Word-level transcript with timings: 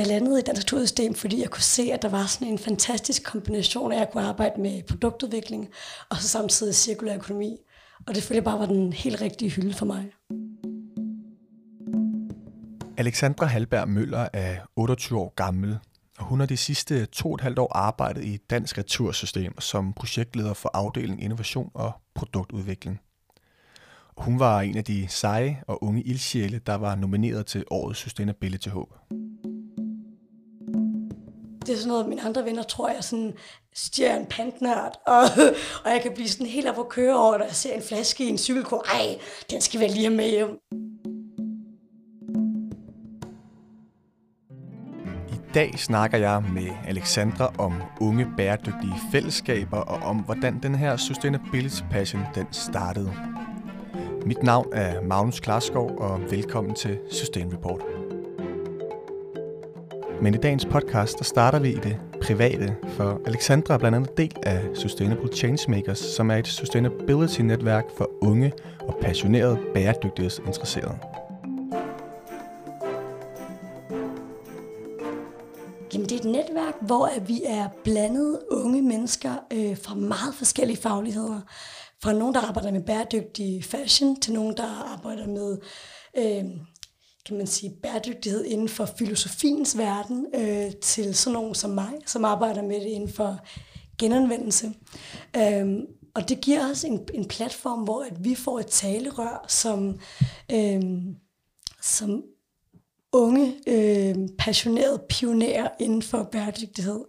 jeg 0.00 0.08
landede 0.08 0.38
i 0.38 0.42
Dansk 0.42 0.60
Natursystem, 0.60 1.14
fordi 1.14 1.40
jeg 1.40 1.50
kunne 1.50 1.62
se, 1.62 1.82
at 1.92 2.02
der 2.02 2.08
var 2.08 2.26
sådan 2.26 2.48
en 2.48 2.58
fantastisk 2.58 3.24
kombination 3.24 3.92
af, 3.92 3.96
at 3.96 4.00
jeg 4.00 4.10
kunne 4.12 4.22
arbejde 4.22 4.60
med 4.60 4.82
produktudvikling, 4.82 5.68
og 6.08 6.16
så 6.16 6.28
samtidig 6.28 6.74
cirkulær 6.74 7.14
økonomi. 7.14 7.56
Og 8.06 8.14
det 8.14 8.22
følte 8.22 8.42
bare 8.42 8.58
var 8.58 8.66
den 8.66 8.92
helt 8.92 9.20
rigtige 9.20 9.50
hylde 9.50 9.74
for 9.74 9.86
mig. 9.86 10.10
Alexandra 12.96 13.46
Halberg 13.46 13.88
Møller 13.88 14.28
er 14.32 14.56
28 14.76 15.18
år 15.18 15.32
gammel, 15.36 15.78
og 16.18 16.24
hun 16.24 16.40
har 16.40 16.46
de 16.46 16.56
sidste 16.56 17.06
to 17.06 17.28
og 17.28 17.34
et 17.34 17.40
halvt 17.40 17.58
år 17.58 17.76
arbejdet 17.76 18.24
i 18.24 18.36
Dansk 18.36 18.78
Retursystem 18.78 19.60
som 19.60 19.92
projektleder 19.92 20.54
for 20.54 20.70
afdelingen 20.74 21.20
Innovation 21.20 21.70
og 21.74 21.92
Produktudvikling. 22.14 23.00
Hun 24.16 24.38
var 24.38 24.60
en 24.60 24.76
af 24.76 24.84
de 24.84 25.08
seje 25.08 25.62
og 25.66 25.84
unge 25.84 26.02
ildsjæle, 26.02 26.60
der 26.66 26.74
var 26.74 26.94
nomineret 26.94 27.46
til 27.46 27.64
årets 27.70 27.98
Sustainability 27.98 28.68
Hope. 28.68 28.94
Det 31.66 31.68
er 31.68 31.76
sådan 31.76 31.88
noget, 31.88 32.08
mine 32.08 32.22
andre 32.22 32.44
venner 32.44 32.62
tror, 32.62 32.88
jeg 32.88 33.04
sådan 33.04 33.34
stiger 33.74 34.16
en 34.16 34.26
pantnørd, 34.26 35.00
og, 35.06 35.22
og 35.84 35.90
jeg 35.90 36.00
kan 36.02 36.12
blive 36.14 36.28
sådan 36.28 36.46
helt 36.46 36.68
op 36.68 36.78
at 36.78 36.88
køre 36.88 37.16
over, 37.18 37.38
når 37.38 37.44
jeg 37.44 37.54
ser 37.54 37.74
en 37.74 37.82
flaske 37.82 38.24
i 38.24 38.28
en 38.28 38.38
cykelkur. 38.38 38.86
Ej, 38.94 39.18
den 39.50 39.60
skal 39.60 39.80
vel 39.80 39.90
lige 39.90 40.04
have 40.04 40.16
med 40.16 40.30
hjem. 40.30 40.58
I 45.28 45.52
dag 45.54 45.78
snakker 45.78 46.18
jeg 46.18 46.44
med 46.54 46.68
Alexandra 46.86 47.52
om 47.58 47.82
unge 48.00 48.26
bæredygtige 48.36 48.94
fællesskaber 49.12 49.78
og 49.78 49.98
om, 50.08 50.16
hvordan 50.16 50.62
den 50.62 50.74
her 50.74 50.96
Sustainability 50.96 51.82
Passion 51.90 52.22
den 52.34 52.46
startede. 52.52 53.12
Mit 54.26 54.42
navn 54.42 54.68
er 54.72 55.02
Magnus 55.02 55.40
Klarskov, 55.40 55.98
og 55.98 56.30
velkommen 56.30 56.74
til 56.74 56.98
Sustain 57.10 57.52
Report. 57.52 57.99
Men 60.22 60.34
i 60.34 60.36
dagens 60.36 60.64
podcast, 60.64 61.18
der 61.18 61.24
starter 61.24 61.58
vi 61.58 61.68
i 61.68 61.74
det 61.74 61.96
private, 62.22 62.76
for 62.88 63.20
Alexandra 63.26 63.74
er 63.74 63.78
blandt 63.78 63.96
andet 63.96 64.16
del 64.16 64.36
af 64.42 64.62
Sustainable 64.74 65.32
Changemakers, 65.36 65.98
som 65.98 66.30
er 66.30 66.36
et 66.36 66.48
sustainability-netværk 66.48 67.84
for 67.96 68.10
unge 68.22 68.52
og 68.80 68.98
passionerede 69.00 69.58
bæredygtighedsinteresserede. 69.74 70.98
Jamen, 75.94 76.08
det 76.08 76.12
er 76.12 76.18
et 76.18 76.24
netværk, 76.24 76.74
hvor 76.80 77.10
vi 77.26 77.42
er 77.46 77.68
blandet 77.84 78.38
unge 78.50 78.82
mennesker 78.82 79.32
øh, 79.52 79.76
fra 79.76 79.94
meget 79.94 80.34
forskellige 80.34 80.76
fagligheder. 80.76 81.40
Fra 82.02 82.12
nogen, 82.12 82.34
der 82.34 82.40
arbejder 82.40 82.72
med 82.72 82.82
bæredygtig 82.82 83.64
fashion, 83.64 84.20
til 84.20 84.32
nogen, 84.32 84.56
der 84.56 84.92
arbejder 84.94 85.26
med 85.26 85.58
øh, 86.18 86.44
kan 87.26 87.36
man 87.36 87.46
sige, 87.46 87.72
bæredygtighed 87.82 88.44
inden 88.44 88.68
for 88.68 88.88
filosofiens 88.98 89.78
verden, 89.78 90.26
øh, 90.34 90.72
til 90.82 91.14
sådan 91.14 91.32
nogen 91.34 91.54
som 91.54 91.70
mig, 91.70 91.92
som 92.06 92.24
arbejder 92.24 92.62
med 92.62 92.80
det 92.80 92.86
inden 92.86 93.12
for 93.12 93.38
genanvendelse. 93.98 94.72
Øhm, 95.36 95.86
og 96.14 96.28
det 96.28 96.40
giver 96.40 96.70
os 96.70 96.84
en, 96.84 97.00
en 97.14 97.28
platform, 97.28 97.78
hvor 97.78 98.04
at 98.04 98.24
vi 98.24 98.34
får 98.34 98.58
et 98.58 98.66
talerør, 98.66 99.44
som, 99.48 99.98
øhm, 100.52 101.16
som 101.82 102.22
unge, 103.12 103.54
øh, 103.66 104.14
passionerede 104.38 105.02
pionerer 105.08 105.68
inden 105.80 106.02
for 106.02 106.22
bæredygtighed. 106.22 107.04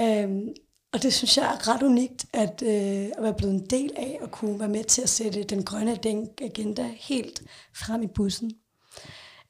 Øhm, 0.00 0.48
og 0.92 1.02
det 1.02 1.14
synes 1.14 1.36
jeg 1.36 1.44
er 1.44 1.74
ret 1.74 1.82
unikt, 1.82 2.26
at, 2.32 2.62
øh, 2.62 3.10
at 3.16 3.22
være 3.22 3.34
blevet 3.34 3.54
en 3.54 3.66
del 3.66 3.92
af, 3.96 4.18
og 4.20 4.30
kunne 4.30 4.60
være 4.60 4.68
med 4.68 4.84
til 4.84 5.02
at 5.02 5.08
sætte 5.08 5.42
den 5.42 5.62
grønne 5.62 5.98
agenda 6.40 6.90
helt 6.96 7.42
frem 7.74 8.02
i 8.02 8.06
bussen. 8.06 8.52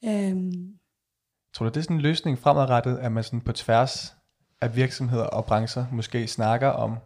Øhm. 0.05 0.79
Tror 1.53 1.65
du, 1.65 1.69
det 1.69 1.77
er 1.77 1.81
sådan 1.81 1.95
en 1.95 2.01
løsning 2.01 2.39
fremadrettet, 2.39 2.97
at 2.97 3.11
man 3.11 3.23
sådan 3.23 3.41
på 3.41 3.51
tværs 3.51 4.13
af 4.61 4.75
virksomheder 4.75 5.23
og 5.23 5.45
brancher 5.45 5.85
måske 5.91 6.27
snakker 6.27 6.67
om 6.67 6.97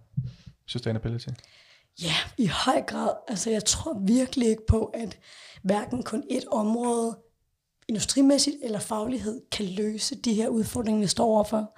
sustainability? 0.67 1.27
Ja, 2.02 2.14
i 2.37 2.48
høj 2.48 2.81
grad. 2.81 3.11
Altså, 3.27 3.49
jeg 3.49 3.65
tror 3.65 3.99
virkelig 4.08 4.48
ikke 4.48 4.65
på, 4.67 4.86
at 4.86 5.20
hverken 5.64 6.04
kun 6.04 6.23
et 6.30 6.45
område, 6.52 7.17
industrimæssigt 7.87 8.58
eller 8.64 8.80
faglighed, 8.80 9.42
kan 9.52 9.65
løse 9.65 10.15
de 10.15 10.33
her 10.33 10.48
udfordringer, 10.48 11.02
vi 11.02 11.08
står 11.08 11.25
overfor. 11.25 11.77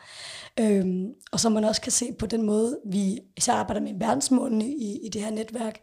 Øhm, 0.59 1.14
og 1.32 1.40
som 1.40 1.52
man 1.52 1.64
også 1.64 1.82
kan 1.82 1.92
se 1.92 2.14
på 2.20 2.26
den 2.26 2.46
måde, 2.46 2.80
vi 2.86 3.20
især 3.38 3.53
arbejder 3.53 3.82
med 3.82 3.94
verdensmålene 4.00 4.68
i, 4.68 5.06
i 5.06 5.09
det 5.09 5.22
her 5.22 5.32
netværk, 5.32 5.80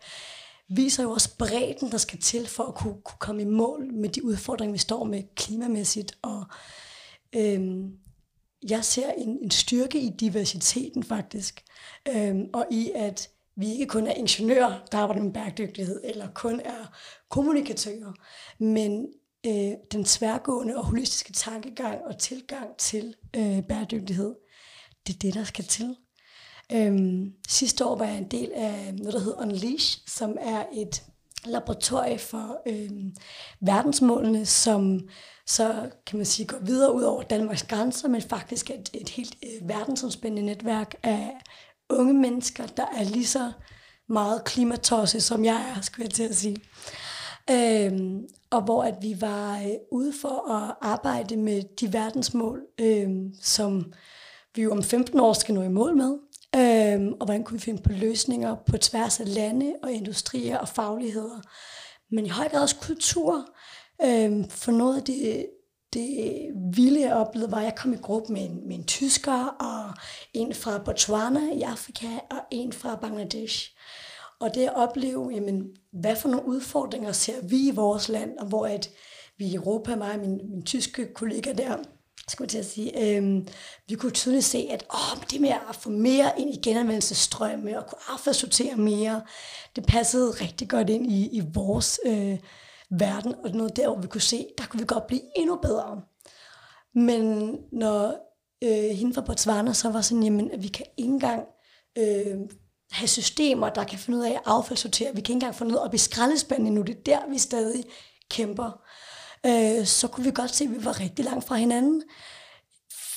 viser 0.68 1.02
jo 1.02 1.10
også 1.10 1.36
bredden, 1.36 1.90
der 1.90 1.98
skal 1.98 2.18
til 2.18 2.46
for 2.46 2.64
at 2.64 2.74
kunne, 2.74 3.02
kunne 3.04 3.18
komme 3.18 3.42
i 3.42 3.44
mål 3.44 3.92
med 3.92 4.08
de 4.08 4.24
udfordringer, 4.24 4.72
vi 4.72 4.78
står 4.78 5.04
med 5.04 5.22
klimamæssigt. 5.36 6.18
Og 6.22 6.44
øhm, 7.36 7.92
jeg 8.68 8.84
ser 8.84 9.12
en, 9.12 9.38
en 9.42 9.50
styrke 9.50 10.00
i 10.00 10.10
diversiteten 10.20 11.02
faktisk, 11.02 11.64
øhm, 12.08 12.48
og 12.52 12.66
i 12.70 12.90
at 12.94 13.30
vi 13.56 13.72
ikke 13.72 13.86
kun 13.86 14.06
er 14.06 14.12
ingeniører, 14.12 14.80
der 14.92 14.98
arbejder 14.98 15.22
med 15.22 15.32
bæredygtighed, 15.32 16.00
eller 16.04 16.28
kun 16.34 16.60
er 16.60 16.96
kommunikatører, 17.28 18.12
men 18.58 19.06
øh, 19.46 19.72
den 19.92 20.04
tværgående 20.04 20.76
og 20.76 20.84
holistiske 20.84 21.32
tankegang 21.32 22.04
og 22.04 22.18
tilgang 22.18 22.76
til 22.78 23.14
øh, 23.36 23.62
bæredygtighed, 23.62 24.34
det 25.06 25.14
er 25.14 25.18
det, 25.18 25.34
der 25.34 25.44
skal 25.44 25.64
til. 25.64 25.96
Øhm, 26.74 27.32
sidste 27.48 27.84
år 27.84 27.96
var 27.96 28.04
jeg 28.04 28.18
en 28.18 28.30
del 28.30 28.50
af 28.54 28.94
noget, 28.98 29.14
der 29.14 29.20
hedder 29.20 29.42
Unleash, 29.42 29.98
som 30.06 30.36
er 30.40 30.64
et 30.74 31.02
laboratorie 31.44 32.18
for 32.18 32.62
øhm, 32.66 33.14
verdensmålene, 33.60 34.46
som 34.46 35.00
så 35.46 35.90
kan 36.06 36.16
man 36.16 36.26
sige 36.26 36.46
går 36.46 36.58
videre 36.58 36.94
ud 36.94 37.02
over 37.02 37.22
Danmarks 37.22 37.62
grænser, 37.62 38.08
men 38.08 38.22
faktisk 38.22 38.70
er 38.70 38.74
et, 38.74 38.90
et 38.94 39.08
helt 39.08 39.36
øh, 39.42 39.68
verdensomspændende 39.68 40.46
netværk 40.46 40.94
af 41.02 41.30
unge 41.90 42.14
mennesker, 42.14 42.66
der 42.66 42.86
er 42.96 43.04
lige 43.04 43.26
så 43.26 43.52
meget 44.08 44.44
klimatosse, 44.44 45.20
som 45.20 45.44
jeg 45.44 45.74
er, 45.76 45.80
skulle 45.80 46.04
jeg 46.04 46.10
til 46.10 46.28
at 46.28 46.36
sige. 46.36 46.56
Øhm, 47.50 48.24
og 48.50 48.62
hvor 48.62 48.82
at 48.82 48.94
vi 49.02 49.16
var 49.20 49.58
øh, 49.58 49.74
ude 49.92 50.12
for 50.20 50.52
at 50.52 50.74
arbejde 50.80 51.36
med 51.36 51.62
de 51.80 51.92
verdensmål, 51.92 52.62
øh, 52.80 53.10
som 53.40 53.92
vi 54.54 54.62
jo 54.62 54.72
om 54.72 54.82
15 54.82 55.20
år 55.20 55.32
skal 55.32 55.54
nå 55.54 55.62
i 55.62 55.68
mål 55.68 55.96
med. 55.96 56.18
Øhm, 56.56 57.12
og 57.12 57.24
hvordan 57.24 57.44
kunne 57.44 57.58
vi 57.58 57.64
finde 57.64 57.82
på 57.82 57.92
løsninger 57.92 58.56
på 58.66 58.78
tværs 58.78 59.20
af 59.20 59.34
lande 59.34 59.74
og 59.82 59.92
industrier 59.92 60.58
og 60.58 60.68
fagligheder. 60.68 61.40
Men 62.10 62.26
i 62.26 62.28
høj 62.28 62.48
grad 62.48 62.62
også 62.62 62.76
kultur. 62.76 63.48
Øhm, 64.04 64.48
for 64.48 64.72
noget 64.72 64.96
af 64.96 65.02
det, 65.02 65.46
det 65.92 66.08
vilde, 66.74 67.00
jeg 67.00 67.14
oplevede, 67.14 67.52
var, 67.52 67.58
at 67.58 67.64
jeg 67.64 67.74
kom 67.76 67.92
i 67.92 67.96
gruppe 67.96 68.32
med 68.32 68.42
en, 68.42 68.68
med 68.68 68.76
en 68.76 68.84
tysker, 68.84 69.46
og 69.46 69.94
en 70.34 70.54
fra 70.54 70.78
Botswana 70.78 71.52
i 71.52 71.62
Afrika, 71.62 72.06
og 72.30 72.40
en 72.50 72.72
fra 72.72 72.96
Bangladesh. 72.96 73.70
Og 74.40 74.54
det 74.54 74.62
at 74.62 74.76
opleve, 74.76 75.30
jamen, 75.34 75.66
hvad 75.92 76.16
for 76.16 76.28
nogle 76.28 76.46
udfordringer 76.46 77.12
ser 77.12 77.42
vi 77.42 77.68
i 77.68 77.74
vores 77.74 78.08
land, 78.08 78.38
og 78.38 78.46
hvor 78.46 78.66
at 78.66 78.90
vi 79.38 79.44
i 79.44 79.54
Europa, 79.54 79.96
mig 79.96 80.12
og 80.12 80.20
min, 80.20 80.40
min 80.50 80.62
tyske 80.62 81.14
kollega 81.14 81.52
der, 81.52 81.76
skulle 82.28 82.48
til 82.48 82.58
at 82.58 82.66
sige, 82.66 83.16
øhm, 83.16 83.46
vi 83.88 83.94
kunne 83.94 84.12
tydeligt 84.12 84.44
se, 84.44 84.68
at 84.70 84.84
åh, 84.94 85.22
det 85.30 85.40
med 85.40 85.50
at 85.68 85.76
få 85.76 85.90
mere 85.90 86.32
ind 86.38 86.54
i 86.54 86.60
genanvendelsesstrømme 86.62 87.78
og 87.78 87.86
kunne 87.86 87.98
affaldssortere 88.08 88.76
mere, 88.76 89.22
det 89.76 89.86
passede 89.86 90.30
rigtig 90.30 90.68
godt 90.68 90.90
ind 90.90 91.12
i, 91.12 91.28
i 91.32 91.42
vores 91.54 92.00
øh, 92.06 92.38
verden, 92.90 93.34
og 93.44 93.50
noget 93.50 93.76
der, 93.76 93.88
hvor 93.88 94.00
vi 94.00 94.06
kunne 94.06 94.20
se, 94.20 94.46
der 94.58 94.64
kunne 94.66 94.80
vi 94.80 94.86
godt 94.86 95.06
blive 95.06 95.22
endnu 95.36 95.56
bedre. 95.56 96.00
Men 96.94 97.54
når 97.72 98.14
øh, 98.64 98.96
hende 98.96 99.14
fra 99.14 99.20
Botswana 99.20 99.72
så 99.72 99.90
var 99.90 100.00
sådan, 100.00 100.22
jamen, 100.22 100.50
at 100.50 100.62
vi 100.62 100.68
kan 100.68 100.86
ikke 100.96 101.12
engang 101.12 101.42
øh, 101.98 102.36
have 102.90 103.08
systemer, 103.08 103.68
der 103.68 103.84
kan 103.84 103.98
finde 103.98 104.18
ud 104.18 104.24
af 104.24 104.30
at 104.30 104.42
affaldssortere. 104.46 105.14
Vi 105.14 105.20
kan 105.20 105.20
ikke 105.20 105.32
engang 105.32 105.54
få 105.54 105.64
noget 105.64 105.80
op 105.80 105.94
i 105.94 105.98
skraldespanden 105.98 106.66
endnu. 106.66 106.82
Det 106.82 106.96
er 106.96 107.02
der, 107.02 107.30
vi 107.30 107.38
stadig 107.38 107.84
kæmper 108.30 108.82
øh, 109.46 109.86
så 109.86 110.08
kunne 110.08 110.24
vi 110.24 110.30
godt 110.34 110.54
se, 110.54 110.64
at 110.64 110.70
vi 110.70 110.84
var 110.84 111.00
rigtig 111.00 111.24
langt 111.24 111.44
fra 111.44 111.56
hinanden. 111.56 112.02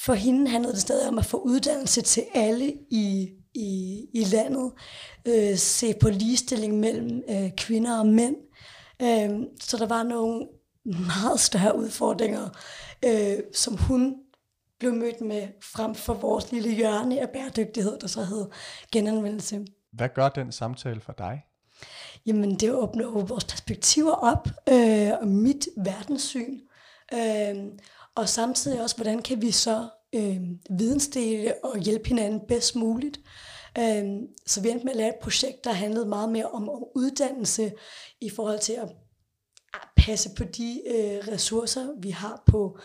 For 0.05 0.13
hende 0.13 0.51
handlede 0.51 0.73
det 0.73 0.81
stadig 0.81 1.07
om 1.07 1.17
at 1.17 1.25
få 1.25 1.37
uddannelse 1.37 2.01
til 2.01 2.23
alle 2.33 2.73
i, 2.91 3.29
i, 3.53 3.99
i 4.13 4.23
landet. 4.23 4.71
Øh, 5.25 5.57
se 5.57 5.93
på 6.01 6.09
ligestilling 6.09 6.79
mellem 6.79 7.23
øh, 7.29 7.51
kvinder 7.57 7.99
og 7.99 8.07
mænd. 8.07 8.35
Øh, 9.01 9.29
så 9.61 9.77
der 9.77 9.87
var 9.87 10.03
nogle 10.03 10.47
meget 10.85 11.39
større 11.39 11.77
udfordringer, 11.77 12.49
øh, 13.05 13.37
som 13.53 13.77
hun 13.77 14.15
blev 14.79 14.93
mødt 14.93 15.21
med 15.21 15.47
frem 15.61 15.95
for 15.95 16.13
vores 16.13 16.51
lille 16.51 16.71
hjørne 16.71 17.21
af 17.21 17.29
bæredygtighed, 17.29 17.99
der 17.99 18.07
så 18.07 18.23
hed 18.23 18.45
genanvendelse. 18.91 19.65
Hvad 19.93 20.09
gør 20.15 20.29
den 20.29 20.51
samtale 20.51 21.01
for 21.01 21.13
dig? 21.17 21.41
Jamen 22.25 22.55
det 22.55 22.71
åbner 22.71 23.03
jo 23.03 23.19
vores 23.19 23.45
perspektiver 23.45 24.11
op, 24.11 24.47
øh, 24.69 25.11
og 25.21 25.27
mit 25.27 25.67
verdenssyn, 25.77 26.59
øh, 27.13 27.55
og 28.15 28.29
samtidig 28.29 28.81
også, 28.81 28.95
hvordan 28.95 29.21
kan 29.21 29.41
vi 29.41 29.51
så 29.51 29.89
øh, 30.15 30.41
vidensdele 30.69 31.53
og 31.63 31.79
hjælpe 31.79 32.07
hinanden 32.07 32.41
bedst 32.47 32.75
muligt. 32.75 33.19
Øh, 33.77 34.03
så 34.45 34.61
vi 34.61 34.69
endte 34.69 34.85
med 34.85 34.91
at 34.91 34.97
lave 34.97 35.09
et 35.09 35.19
projekt, 35.21 35.63
der 35.63 35.71
handlede 35.71 36.05
meget 36.05 36.29
mere 36.29 36.45
om, 36.45 36.69
om 36.69 36.83
uddannelse 36.95 37.73
i 38.21 38.29
forhold 38.29 38.59
til 38.59 38.73
at 38.73 38.89
passe 39.97 40.29
på 40.37 40.43
de 40.43 40.81
øh, 40.87 41.33
ressourcer, 41.33 42.01
vi 42.01 42.09
har 42.09 42.43
på, 42.47 42.79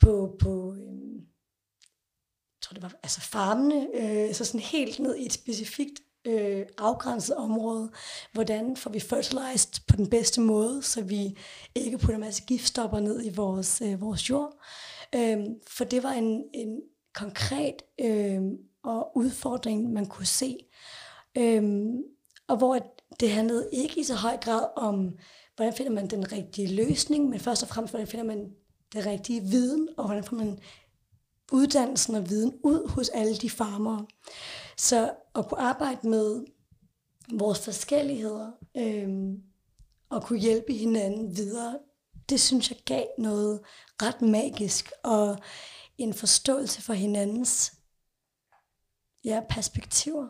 på, 0.00 0.36
på, 0.40 0.74
øh, 0.74 1.22
tror 2.62 2.74
det 2.74 2.82
var, 2.82 2.94
altså 3.02 3.20
farmene, 3.20 3.88
øh, 3.94 4.34
så 4.34 4.44
sådan 4.44 4.60
helt 4.60 4.98
ned 4.98 5.16
i 5.16 5.26
et 5.26 5.32
specifikt 5.32 6.00
øh, 6.24 6.66
afgrænset 6.78 7.36
område. 7.36 7.90
Hvordan 8.32 8.76
får 8.76 8.90
vi 8.90 9.00
fertilized 9.00 9.86
på 9.88 9.96
den 9.96 10.10
bedste 10.10 10.40
måde, 10.40 10.82
så 10.82 11.02
vi 11.02 11.38
ikke 11.74 11.98
putter 11.98 12.14
en 12.14 12.20
masse 12.20 12.42
giftstoffer 12.46 13.00
ned 13.00 13.24
i 13.24 13.30
vores, 13.30 13.82
øh, 13.84 14.00
vores 14.00 14.30
jord. 14.30 14.52
Øh, 15.14 15.38
for 15.66 15.84
det 15.84 16.02
var 16.02 16.12
en, 16.12 16.44
en 16.54 16.80
konkret 17.14 17.82
øh, 18.00 18.42
og 18.84 19.16
udfordring, 19.16 19.92
man 19.92 20.06
kunne 20.06 20.26
se. 20.26 20.56
Øh, 21.36 21.62
og 22.48 22.56
hvor 22.56 22.78
det 23.20 23.30
handlede 23.30 23.68
ikke 23.72 24.00
i 24.00 24.04
så 24.04 24.14
høj 24.14 24.36
grad 24.36 24.66
om, 24.76 25.18
hvordan 25.56 25.74
finder 25.74 25.92
man 25.92 26.06
den 26.06 26.32
rigtige 26.32 26.74
løsning, 26.74 27.28
men 27.28 27.40
først 27.40 27.62
og 27.62 27.68
fremmest, 27.68 27.92
hvordan 27.92 28.06
finder 28.06 28.24
man 28.24 28.50
den 28.92 29.06
rigtige 29.06 29.40
viden, 29.40 29.88
og 29.96 30.06
hvordan 30.06 30.24
får 30.24 30.36
man 30.36 30.58
uddannelsen 31.52 32.14
og 32.14 32.30
viden 32.30 32.52
ud 32.62 32.88
hos 32.88 33.08
alle 33.08 33.36
de 33.36 33.50
farmere. 33.50 34.06
Så 34.76 35.12
at 35.34 35.48
kunne 35.48 35.60
arbejde 35.60 36.08
med 36.08 36.44
vores 37.32 37.64
forskelligheder 37.64 38.50
øh, 38.76 39.08
og 40.10 40.22
kunne 40.22 40.38
hjælpe 40.38 40.72
hinanden 40.72 41.36
videre, 41.36 41.78
det 42.28 42.40
synes 42.40 42.70
jeg 42.70 42.78
gav 42.84 43.04
noget 43.18 43.60
ret 44.02 44.22
magisk 44.22 44.90
og 45.04 45.38
en 45.98 46.14
forståelse 46.14 46.82
for 46.82 46.92
hinandens 46.92 47.72
ja, 49.24 49.40
perspektiver. 49.50 50.26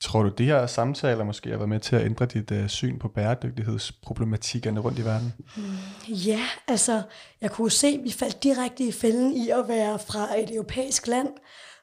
Tror 0.00 0.22
du, 0.22 0.28
de 0.28 0.44
her 0.44 0.66
samtaler 0.66 1.24
måske 1.24 1.50
har 1.50 1.56
været 1.56 1.68
med 1.68 1.80
til 1.80 1.96
at 1.96 2.04
ændre 2.04 2.26
dit 2.26 2.50
uh, 2.50 2.66
syn 2.66 2.98
på 2.98 3.08
bæredygtighedsproblematikkerne 3.08 4.80
rundt 4.80 4.98
i 4.98 5.04
verden? 5.04 5.32
Mm, 5.56 5.62
ja, 6.08 6.40
altså, 6.68 7.02
jeg 7.40 7.50
kunne 7.50 7.70
se, 7.70 7.86
at 7.86 8.04
vi 8.04 8.10
faldt 8.10 8.42
direkte 8.42 8.84
i 8.84 8.92
fælden 8.92 9.32
i 9.32 9.50
at 9.50 9.68
være 9.68 9.98
fra 9.98 10.40
et 10.40 10.54
europæisk 10.54 11.06
land, 11.06 11.28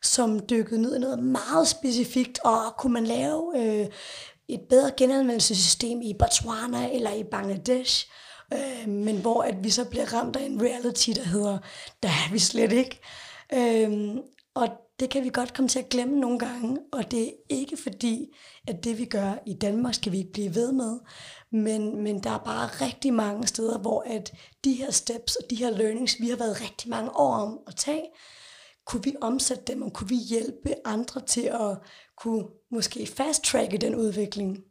som 0.04 0.40
dykkede 0.50 0.82
ned 0.82 0.96
i 0.96 1.00
noget 1.00 1.20
meget 1.20 1.68
specifikt, 1.68 2.40
og 2.44 2.78
kunne 2.78 2.94
man 2.94 3.08
lave 3.08 3.52
øh, 3.56 3.88
et 4.48 4.62
bedre 4.70 4.92
genanvendelsessystem 4.98 6.02
i 6.02 6.14
Botswana 6.20 6.96
eller 6.96 7.14
i 7.14 7.24
Bangladesh, 7.24 8.08
øh, 8.54 8.90
men 8.90 9.18
hvor 9.18 9.42
at 9.42 9.64
vi 9.64 9.70
så 9.70 9.86
bliver 9.86 10.14
ramt 10.14 10.36
af 10.36 10.46
en 10.46 10.62
reality, 10.62 11.10
der 11.16 11.24
hedder, 11.24 11.58
der 12.04 12.10
er 12.10 12.32
vi 12.32 12.40
slet 12.40 12.72
ikke. 12.72 13.00
Øh, 13.54 14.18
og 14.56 14.68
det 15.00 15.10
kan 15.10 15.24
vi 15.24 15.30
godt 15.34 15.54
komme 15.54 15.70
til 15.70 15.80
at 15.80 15.90
glemme 15.90 16.20
nogle 16.20 16.40
gange, 16.40 16.78
og 16.92 17.12
det 17.12 17.24
er 17.24 17.32
ikke 17.50 17.78
fordi, 17.78 18.36
at 18.68 18.84
det 18.84 18.98
vi 18.98 19.06
gør 19.06 19.34
i 19.46 19.54
Danmark, 19.54 19.94
skal 19.94 20.12
vi 20.12 20.18
ikke 20.18 20.32
blive 20.32 20.56
ved 20.56 20.72
med, 20.72 21.00
men, 21.52 22.04
men 22.04 22.24
der 22.24 22.30
er 22.30 22.44
bare 22.46 22.86
rigtig 22.86 23.14
mange 23.14 23.48
steder, 23.48 23.78
hvor 23.78 24.04
at 24.06 24.34
de 24.64 24.74
her 24.74 24.92
steps 24.92 25.36
og 25.36 25.50
de 25.50 25.56
her 25.56 25.70
learnings, 25.70 26.16
vi 26.20 26.30
har 26.30 26.36
været 26.36 26.62
rigtig 26.62 26.90
mange 26.90 27.16
år 27.16 27.34
om 27.34 27.60
at 27.68 27.76
tage, 27.76 28.04
kunne 28.86 29.04
vi 29.04 29.16
omsætte 29.22 29.64
dem, 29.68 29.82
og 29.82 29.94
kunne 29.94 30.10
vi 30.10 30.16
hjælpe 30.16 30.76
andre 30.86 31.22
til 31.22 31.42
at 31.42 31.78
kunne 32.18 32.46
måske 32.72 33.08
fast-tracke 33.08 33.78
den 33.78 33.96
udvikling. 33.96 34.64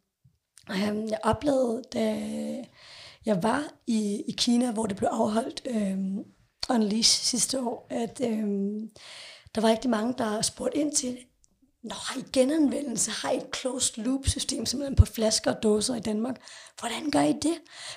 Um, 0.70 1.08
jeg 1.08 1.18
oplevede, 1.22 1.82
da 1.92 2.16
jeg 3.26 3.42
var 3.42 3.72
i, 3.86 4.22
i 4.28 4.34
Kina, 4.38 4.72
hvor 4.72 4.86
det 4.86 4.96
blev 4.96 5.08
afholdt 5.12 5.62
øhm, 5.70 6.18
um, 6.18 6.24
Unleash 6.70 7.22
sidste 7.22 7.60
år, 7.60 7.86
at 7.90 8.20
um, 8.20 8.90
der 9.54 9.60
var 9.60 9.68
rigtig 9.68 9.90
mange, 9.90 10.14
der 10.18 10.42
spurgte 10.42 10.78
ind 10.78 10.92
til, 10.92 11.18
Nå, 11.82 11.94
har 11.94 12.20
I 12.20 12.24
genanvendelse? 12.32 13.10
Har 13.10 13.30
I 13.30 13.36
et 13.36 13.56
closed 13.56 14.04
loop 14.04 14.26
system 14.26 14.66
simpelthen 14.66 14.96
på 14.96 15.04
flasker 15.04 15.54
og 15.54 15.62
dåser 15.62 15.94
i 15.94 16.00
Danmark? 16.00 16.36
Hvordan 16.80 17.10
gør 17.10 17.20
I 17.20 17.32
det? 17.32 17.54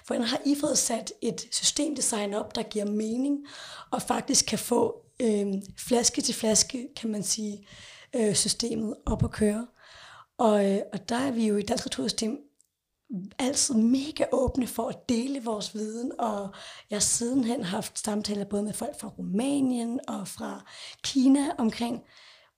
Hvordan 0.07 0.23
har 0.23 0.41
I 0.45 0.55
fået 0.61 0.77
sat 0.77 1.13
et 1.21 1.47
systemdesign 1.51 2.33
op, 2.33 2.55
der 2.55 2.63
giver 2.63 2.85
mening, 2.85 3.45
og 3.91 4.01
faktisk 4.01 4.45
kan 4.45 4.59
få 4.59 5.04
øh, 5.21 5.47
flaske 5.77 6.21
til 6.21 6.35
flaske, 6.35 6.87
kan 6.95 7.11
man 7.11 7.23
sige, 7.23 7.67
øh, 8.15 8.35
systemet 8.35 8.95
op 9.05 9.23
at 9.23 9.31
køre? 9.31 9.67
Og, 10.37 10.71
øh, 10.71 10.79
og 10.93 11.09
der 11.09 11.15
er 11.15 11.31
vi 11.31 11.47
jo 11.47 11.57
i 11.57 11.61
Dansk 11.61 11.85
Retursystem 11.85 12.39
altid 13.39 13.75
mega 13.75 14.25
åbne 14.31 14.67
for 14.67 14.89
at 14.89 15.09
dele 15.09 15.43
vores 15.43 15.73
viden, 15.73 16.11
og 16.19 16.53
jeg 16.89 16.95
har 16.95 17.01
sidenhen 17.01 17.63
haft 17.63 17.99
samtaler 17.99 18.45
både 18.45 18.63
med 18.63 18.73
folk 18.73 18.99
fra 18.99 19.07
Rumænien 19.07 19.99
og 20.07 20.27
fra 20.27 20.65
Kina 21.03 21.51
omkring, 21.57 22.03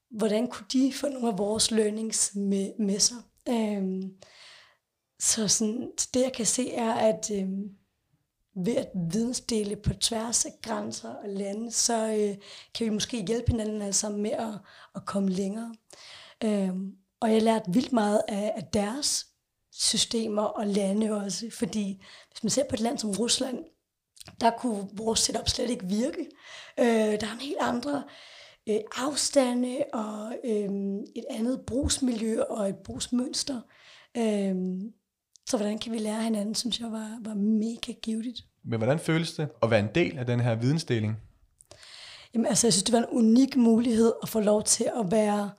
hvordan 0.10 0.48
kunne 0.48 0.66
de 0.74 0.94
få 0.94 1.08
nogle 1.08 1.28
af 1.28 1.38
vores 1.38 1.72
learnings 1.72 2.32
med, 2.36 2.72
med 2.80 3.00
sig. 3.00 3.18
Øhm, 3.50 4.02
så 5.20 5.48
sådan, 5.48 5.92
det 6.14 6.22
jeg 6.22 6.34
kan 6.34 6.46
se 6.46 6.74
er, 6.74 6.94
at 6.94 7.32
øhm, 7.34 7.70
ved 8.66 8.76
at 8.76 8.90
vidensdele 9.12 9.76
på 9.76 9.94
tværs 9.94 10.46
af 10.46 10.52
grænser 10.62 11.14
og 11.14 11.30
lande, 11.30 11.72
så 11.72 12.08
øh, 12.08 12.36
kan 12.76 12.86
vi 12.86 12.90
måske 12.90 13.26
hjælpe 13.26 13.52
hinanden 13.52 13.82
altså 13.82 14.10
med 14.10 14.32
at, 14.32 14.54
at 14.96 15.06
komme 15.06 15.30
længere. 15.30 15.76
Øhm, 16.44 16.92
og 17.20 17.34
jeg 17.34 17.42
lærte 17.42 17.74
vildt 17.74 17.94
meget 17.94 18.22
af, 18.28 18.54
af 18.56 18.64
deres 18.74 19.28
systemer 19.72 20.42
og 20.42 20.68
lande 20.68 21.12
også, 21.12 21.50
fordi 21.52 22.04
hvis 22.32 22.44
man 22.44 22.50
ser 22.50 22.64
på 22.70 22.76
et 22.76 22.80
land 22.80 22.98
som 22.98 23.12
Rusland, 23.12 23.66
der 24.42 24.52
kunne 24.52 24.90
vores 24.94 25.20
setup 25.20 25.50
slet 25.50 25.70
ikke 25.70 25.86
virke. 25.86 26.30
Øh, 26.80 26.86
der 26.86 27.28
er 27.28 27.34
en 27.34 27.40
helt 27.40 27.58
andre 27.60 28.04
øh, 28.70 28.80
afstande 28.96 29.84
og 29.94 30.36
øh, 30.44 30.70
et 31.16 31.26
andet 31.30 31.62
brugsmiljø 31.68 32.42
og 32.42 32.70
et 32.70 32.78
brugsmønster. 32.78 33.62
Øh, 34.18 34.56
så 35.48 35.58
hvordan 35.58 35.80
kan 35.80 35.92
vi 35.92 35.98
lære 35.98 36.24
hinanden, 36.24 36.56
synes 36.56 36.80
jeg 36.80 36.92
var, 36.92 37.18
var 37.22 37.34
mega 37.34 37.92
givetigt. 38.02 38.46
Men 38.64 38.80
hvordan 38.80 39.00
føles 39.00 39.34
det 39.34 39.50
at 39.64 39.72
være 39.72 39.80
en 39.80 39.90
del 39.96 40.18
af 40.18 40.26
den 40.26 40.40
her 40.40 40.56
vidensdeling? 40.56 41.18
Jamen 42.34 42.46
altså, 42.46 42.68
jeg 42.68 42.74
synes, 42.74 42.84
det 42.84 42.94
var 42.94 43.00
en 43.00 43.10
unik 43.12 43.56
mulighed 43.56 44.14
at 44.24 44.30
få 44.30 44.40
lov 44.40 44.64
til 44.64 44.84
at 44.84 45.12
være 45.12 45.52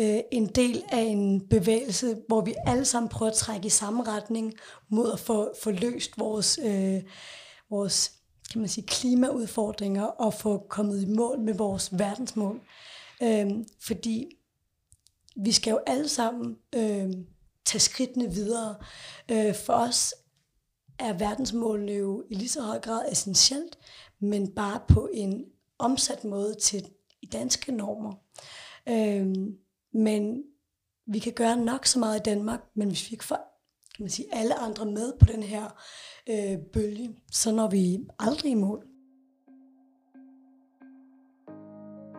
øh, 0.00 0.20
en 0.32 0.46
del 0.46 0.82
af 0.92 1.00
en 1.00 1.48
bevægelse, 1.48 2.16
hvor 2.28 2.40
vi 2.40 2.54
alle 2.66 2.84
sammen 2.84 3.08
prøver 3.08 3.30
at 3.30 3.36
trække 3.36 3.66
i 3.66 3.70
samme 3.70 4.02
retning 4.02 4.54
mod 4.88 5.12
at 5.12 5.20
få, 5.20 5.52
få 5.62 5.70
løst 5.70 6.18
vores, 6.18 6.58
øh, 6.64 7.02
vores 7.70 8.12
kan 8.52 8.60
man 8.60 8.68
sige, 8.68 8.86
klimaudfordringer 8.86 10.02
og 10.04 10.34
få 10.34 10.66
kommet 10.68 11.02
i 11.02 11.06
mål 11.06 11.40
med 11.40 11.54
vores 11.54 11.98
verdensmål. 11.98 12.60
Øh, 13.22 13.50
fordi 13.80 14.26
vi 15.36 15.52
skal 15.52 15.70
jo 15.70 15.80
alle 15.86 16.08
sammen 16.08 16.56
øh, 16.74 17.10
tage 17.68 17.80
skridtene 17.80 18.32
videre. 18.32 18.76
Øh, 19.30 19.54
for 19.54 19.72
os 19.72 20.14
er 20.98 21.12
verdensmålene 21.12 21.92
jo 21.92 22.24
i 22.30 22.34
lige 22.34 22.48
så 22.48 22.62
høj 22.62 22.80
grad 22.80 23.12
essentielt, 23.12 23.78
men 24.20 24.54
bare 24.54 24.80
på 24.88 25.08
en 25.12 25.44
omsat 25.78 26.24
måde 26.24 26.54
til 26.54 26.90
i 27.22 27.26
danske 27.26 27.72
normer. 27.72 28.14
Øh, 28.88 29.26
men 29.92 30.42
vi 31.06 31.18
kan 31.18 31.32
gøre 31.32 31.56
nok 31.56 31.86
så 31.86 31.98
meget 31.98 32.20
i 32.20 32.22
Danmark, 32.22 32.60
men 32.74 32.88
hvis 32.88 33.10
vi 33.10 33.14
ikke 33.14 33.24
får 33.24 33.48
kan 33.96 34.04
man 34.04 34.10
sige, 34.10 34.34
alle 34.34 34.54
andre 34.54 34.86
med 34.86 35.12
på 35.20 35.26
den 35.26 35.42
her 35.42 35.64
øh, 36.28 36.58
bølge, 36.72 37.10
så 37.32 37.52
når 37.52 37.70
vi 37.70 37.98
aldrig 38.18 38.50
i 38.50 38.54
mål. 38.54 38.86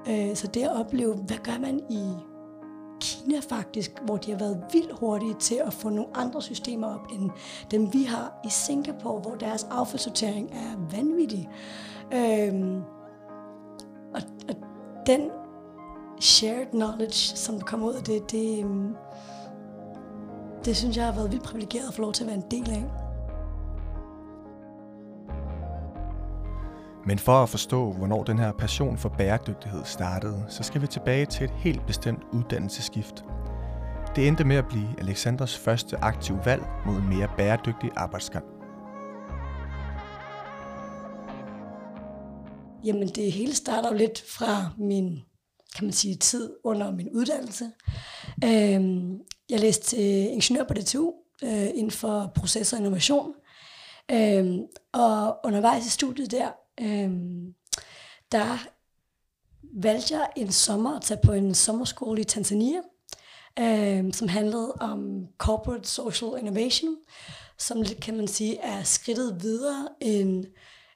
Øh, 0.09 0.35
så 0.35 0.49
det 0.53 0.63
at 0.63 0.71
opleve, 0.71 1.15
hvad 1.15 1.37
gør 1.43 1.59
man 1.59 1.79
i 1.89 2.28
Kina 3.29 3.41
faktisk, 3.49 3.91
hvor 4.05 4.17
de 4.17 4.31
har 4.31 4.37
været 4.37 4.63
vildt 4.73 4.99
hurtige 4.99 5.33
til 5.39 5.61
at 5.65 5.73
få 5.73 5.89
nogle 5.89 6.17
andre 6.17 6.41
systemer 6.41 6.95
op, 6.95 7.07
end 7.11 7.29
dem 7.71 7.93
vi 7.93 8.03
har 8.03 8.39
i 8.45 8.49
Singapore, 8.49 9.21
hvor 9.21 9.35
deres 9.35 9.67
affaldssortering 9.71 10.51
er 10.51 10.97
vanvittig. 10.97 11.49
Øhm, 12.13 12.81
og, 14.13 14.21
og 14.49 14.55
den 15.05 15.29
shared 16.21 16.65
knowledge, 16.65 17.37
som 17.37 17.61
kommer 17.61 17.87
ud 17.87 17.93
af 17.93 18.03
det, 18.03 18.31
det, 18.31 18.63
øhm, 18.63 18.95
det 20.65 20.77
synes 20.77 20.97
jeg 20.97 21.05
har 21.05 21.13
været 21.13 21.31
vildt 21.31 21.43
privilegeret 21.43 21.87
at 21.87 21.93
få 21.93 22.01
lov 22.01 22.13
til 22.13 22.23
at 22.23 22.27
være 22.27 22.37
en 22.37 22.51
del 22.51 22.69
af. 22.69 23.08
Men 27.09 27.19
for 27.19 27.43
at 27.43 27.49
forstå, 27.49 27.91
hvornår 27.91 28.23
den 28.23 28.39
her 28.39 28.51
passion 28.51 28.97
for 28.97 29.09
bæredygtighed 29.09 29.85
startede, 29.85 30.45
så 30.49 30.63
skal 30.63 30.81
vi 30.81 30.87
tilbage 30.87 31.25
til 31.25 31.43
et 31.43 31.51
helt 31.57 31.85
bestemt 31.87 32.23
uddannelsesskift. 32.33 33.25
Det 34.15 34.27
endte 34.27 34.43
med 34.43 34.55
at 34.55 34.67
blive 34.67 34.87
Alexanders 34.99 35.57
første 35.57 35.97
aktive 35.97 36.39
valg 36.45 36.63
mod 36.85 36.95
en 36.95 37.09
mere 37.09 37.29
bæredygtig 37.37 37.89
arbejdsgang. 37.95 38.45
Jamen 42.83 43.07
det 43.07 43.31
hele 43.31 43.55
starter 43.55 43.89
jo 43.89 43.95
lidt 43.95 44.23
fra 44.37 44.69
min 44.77 45.19
kan 45.75 45.85
man 45.85 45.93
sige, 45.93 46.15
tid 46.15 46.53
under 46.63 46.91
min 46.91 47.09
uddannelse. 47.09 47.71
Øhm, 48.43 49.19
jeg 49.49 49.59
læste 49.59 49.97
ingeniør 50.29 50.63
på 50.63 50.73
DTU 50.73 51.13
øh, 51.43 51.67
inden 51.67 51.91
for 51.91 52.31
proces 52.35 52.73
og 52.73 52.79
innovation. 52.79 53.33
Øh, 54.11 54.55
og 54.93 55.37
undervejs 55.43 55.85
i 55.85 55.89
studiet 55.89 56.31
der, 56.31 56.49
øh, 56.81 57.11
der 58.31 58.57
valgte 59.73 60.13
jeg 60.13 60.27
en 60.35 60.51
sommer 60.51 60.95
at 60.95 61.01
tage 61.01 61.19
på 61.23 61.31
en 61.31 61.55
sommerskole 61.55 62.21
i 62.21 62.23
Tanzania, 62.23 62.79
øh, 63.59 64.13
som 64.13 64.27
handlede 64.27 64.73
om 64.79 65.27
corporate 65.37 65.87
social 65.87 66.39
innovation, 66.39 66.95
som 67.57 67.81
lidt 67.81 67.99
kan 67.99 68.17
man 68.17 68.27
sige 68.27 68.57
er 68.57 68.83
skridtet 68.83 69.43
videre 69.43 69.87
end 70.01 70.45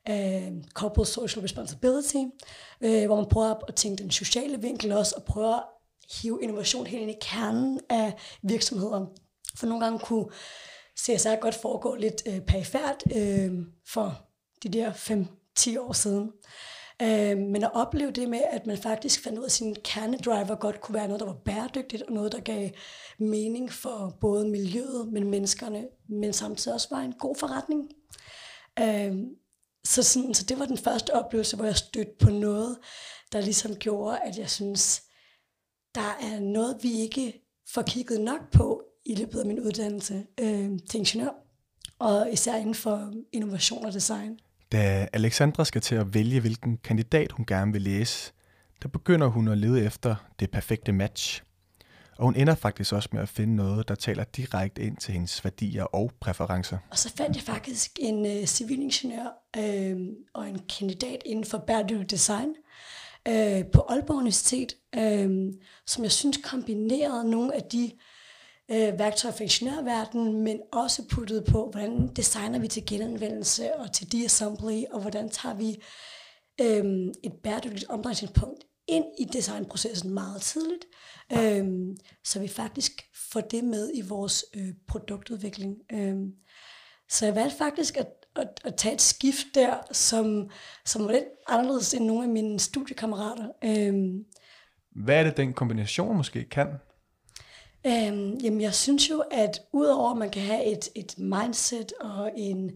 øh, 0.10 0.64
corporate 0.74 1.12
social 1.12 1.42
responsibility, 1.42 2.24
øh, 2.82 3.06
hvor 3.06 3.16
man 3.16 3.30
prøver 3.30 3.56
at 3.68 3.76
tænke 3.76 4.04
den 4.04 4.12
sociale 4.12 4.62
vinkel 4.62 4.92
også, 4.92 5.16
og 5.18 5.24
prøver 5.24 5.56
at 5.56 5.64
hive 6.22 6.40
innovation 6.42 6.88
helt 6.88 7.02
ind 7.02 7.12
i 7.12 7.18
kernen 7.22 7.80
af 7.90 8.14
virksomheder. 8.42 9.06
For 9.58 9.68
nogle 9.68 9.86
gange 9.86 10.00
kunne 10.00 10.26
CSR 11.00 11.36
godt 11.42 11.56
foregå 11.56 11.96
lidt 11.96 12.24
øh, 12.28 12.42
perifært 12.42 13.04
øh, 13.16 13.52
for 13.88 14.22
de 14.64 14.70
der 14.70 14.94
10 15.56 15.78
år 15.78 15.94
siden. 15.94 16.32
Øh, 17.02 17.38
men 17.38 17.64
at 17.64 17.72
opleve 17.74 18.12
det 18.12 18.30
med, 18.30 18.42
at 18.52 18.66
man 18.66 18.78
faktisk 18.78 19.24
fandt 19.24 19.38
ud 19.38 19.44
af, 19.44 19.48
at 19.48 19.52
sin 19.52 19.76
kernedriver 19.84 20.56
godt 20.56 20.82
kunne 20.82 20.96
være 20.96 21.08
noget, 21.08 21.20
der 21.20 21.26
var 21.26 21.42
bæredygtigt, 21.46 22.04
og 22.04 22.14
noget, 22.14 22.32
der 22.32 22.40
gav 22.40 22.70
mening 23.20 23.72
for 23.72 24.18
både 24.22 24.50
miljøet, 24.50 25.08
men 25.14 25.30
menneskerne, 25.30 25.88
men 26.10 26.34
samtidig 26.34 26.76
også 26.76 26.88
var 26.92 27.02
en 27.02 27.14
god 27.14 27.36
forretning. 27.36 27.90
Øh, 28.80 29.14
så, 29.86 30.04
sådan, 30.04 30.34
så 30.34 30.46
det 30.46 30.60
var 30.60 30.66
den 30.66 30.78
første 30.78 31.14
oplevelse, 31.14 31.56
hvor 31.56 31.66
jeg 31.66 31.76
stødte 31.76 32.12
på 32.20 32.30
noget, 32.30 32.78
der 33.32 33.42
ligesom 33.42 33.76
gjorde, 33.76 34.20
at 34.20 34.38
jeg 34.38 34.50
synes, 34.50 35.04
der 35.96 36.18
er 36.22 36.40
noget, 36.40 36.78
vi 36.82 36.92
ikke 36.92 37.42
får 37.74 37.82
kigget 37.82 38.22
nok 38.22 38.52
på 38.52 38.84
i 39.06 39.16
løbet 39.16 39.40
af 39.40 39.46
min 39.46 39.60
uddannelse 39.60 40.26
øh, 40.40 40.72
til 40.90 41.00
ingeniør, 41.00 41.30
og 42.00 42.32
især 42.32 42.56
inden 42.56 42.76
for 42.76 43.14
innovation 43.32 43.86
og 43.86 43.94
design. 43.94 44.40
Da 44.74 45.08
Alexandra 45.14 45.66
skal 45.66 45.82
til 45.82 45.96
at 45.96 46.14
vælge, 46.14 46.40
hvilken 46.40 46.78
kandidat 46.78 47.32
hun 47.32 47.46
gerne 47.46 47.72
vil 47.72 47.82
læse, 47.82 48.34
der 48.84 48.90
begynder 48.90 49.28
hun 49.28 49.48
at 49.48 49.58
lede 49.58 49.86
efter 49.86 50.16
det 50.40 50.52
perfekte 50.52 50.92
match. 50.92 51.44
Og 52.18 52.26
hun 52.26 52.36
ender 52.36 52.56
faktisk 52.56 52.94
også 52.94 53.10
med 53.12 53.22
at 53.22 53.30
finde 53.30 53.56
noget, 53.56 53.88
der 53.88 53.96
taler 53.96 54.24
direkte 54.24 54.82
ind 54.82 54.98
til 54.98 55.14
hendes 55.14 55.44
værdier 55.44 55.84
og 55.84 56.12
præferencer. 56.20 56.78
Og 56.92 56.98
så 56.98 57.14
fandt 57.18 57.36
jeg 57.36 57.44
faktisk 57.44 57.92
en 58.00 58.26
øh, 58.26 58.46
civilingeniør 58.46 59.28
øh, 59.58 59.98
og 60.34 60.50
en 60.50 60.60
kandidat 60.80 61.22
inden 61.26 61.46
for 61.46 61.58
bæredygtig 61.58 62.12
design 62.12 62.56
øh, 63.28 63.66
på 63.74 63.86
Aalborg 63.90 64.18
Universitet, 64.18 64.74
øh, 64.96 65.54
som 65.88 66.04
jeg 66.04 66.12
synes 66.12 66.40
kombinerede 66.44 67.32
nogle 67.32 67.56
af 67.56 67.64
de 67.64 67.86
øh, 67.86 68.00
Øh, 68.72 69.00
værktøjer 69.00 69.36
fra 69.36 69.44
ingeniørverdenen, 69.44 70.44
men 70.44 70.60
også 70.72 71.08
puttet 71.08 71.46
på, 71.46 71.70
hvordan 71.72 72.08
designer 72.08 72.60
vi 72.60 72.68
til 72.68 72.86
genanvendelse 72.86 73.76
og 73.76 73.92
til 73.92 74.12
de-assembly, 74.12 74.84
og 74.92 75.02
hvordan 75.02 75.30
tager 75.30 75.56
vi 75.56 75.84
øh, 76.62 77.14
et 77.24 77.34
bæredygtigt 77.44 77.90
omdrejningspunkt 77.90 78.64
ind 78.88 79.06
i 79.20 79.26
designprocessen 79.26 80.14
meget 80.14 80.42
tidligt, 80.42 80.86
øh, 81.34 81.96
så 82.24 82.40
vi 82.40 82.48
faktisk 82.48 82.92
får 83.32 83.42
det 83.42 83.64
med 83.64 83.92
i 83.94 84.02
vores 84.02 84.46
øh, 84.56 84.74
produktudvikling. 84.88 85.76
Øh, 85.92 86.16
så 87.10 87.26
jeg 87.26 87.36
valgte 87.36 87.58
faktisk 87.58 87.98
at, 87.98 88.08
at, 88.36 88.48
at 88.64 88.76
tage 88.76 88.96
et 88.96 89.02
skift 89.02 89.46
der, 89.56 89.78
som, 89.92 90.50
som 90.86 91.06
var 91.06 91.12
lidt 91.12 91.26
anderledes 91.48 91.94
end 91.94 92.06
nogle 92.06 92.24
af 92.24 92.30
mine 92.30 92.60
studiekammerater. 92.60 93.48
Øh, 93.64 93.94
Hvad 95.04 95.20
er 95.20 95.24
det, 95.24 95.38
den 95.38 95.54
kombination 95.54 96.18
måske 96.18 96.44
kan? 96.44 96.68
Øhm, 97.86 98.38
jamen, 98.38 98.62
jeg 98.62 98.74
synes 98.74 99.10
jo, 99.10 99.24
at 99.32 99.62
udover 99.74 100.12
at 100.12 100.18
man 100.18 100.30
kan 100.30 100.42
have 100.42 100.66
et, 100.66 100.90
et 100.96 101.18
mindset 101.18 101.94
og 102.00 102.32
en, 102.36 102.72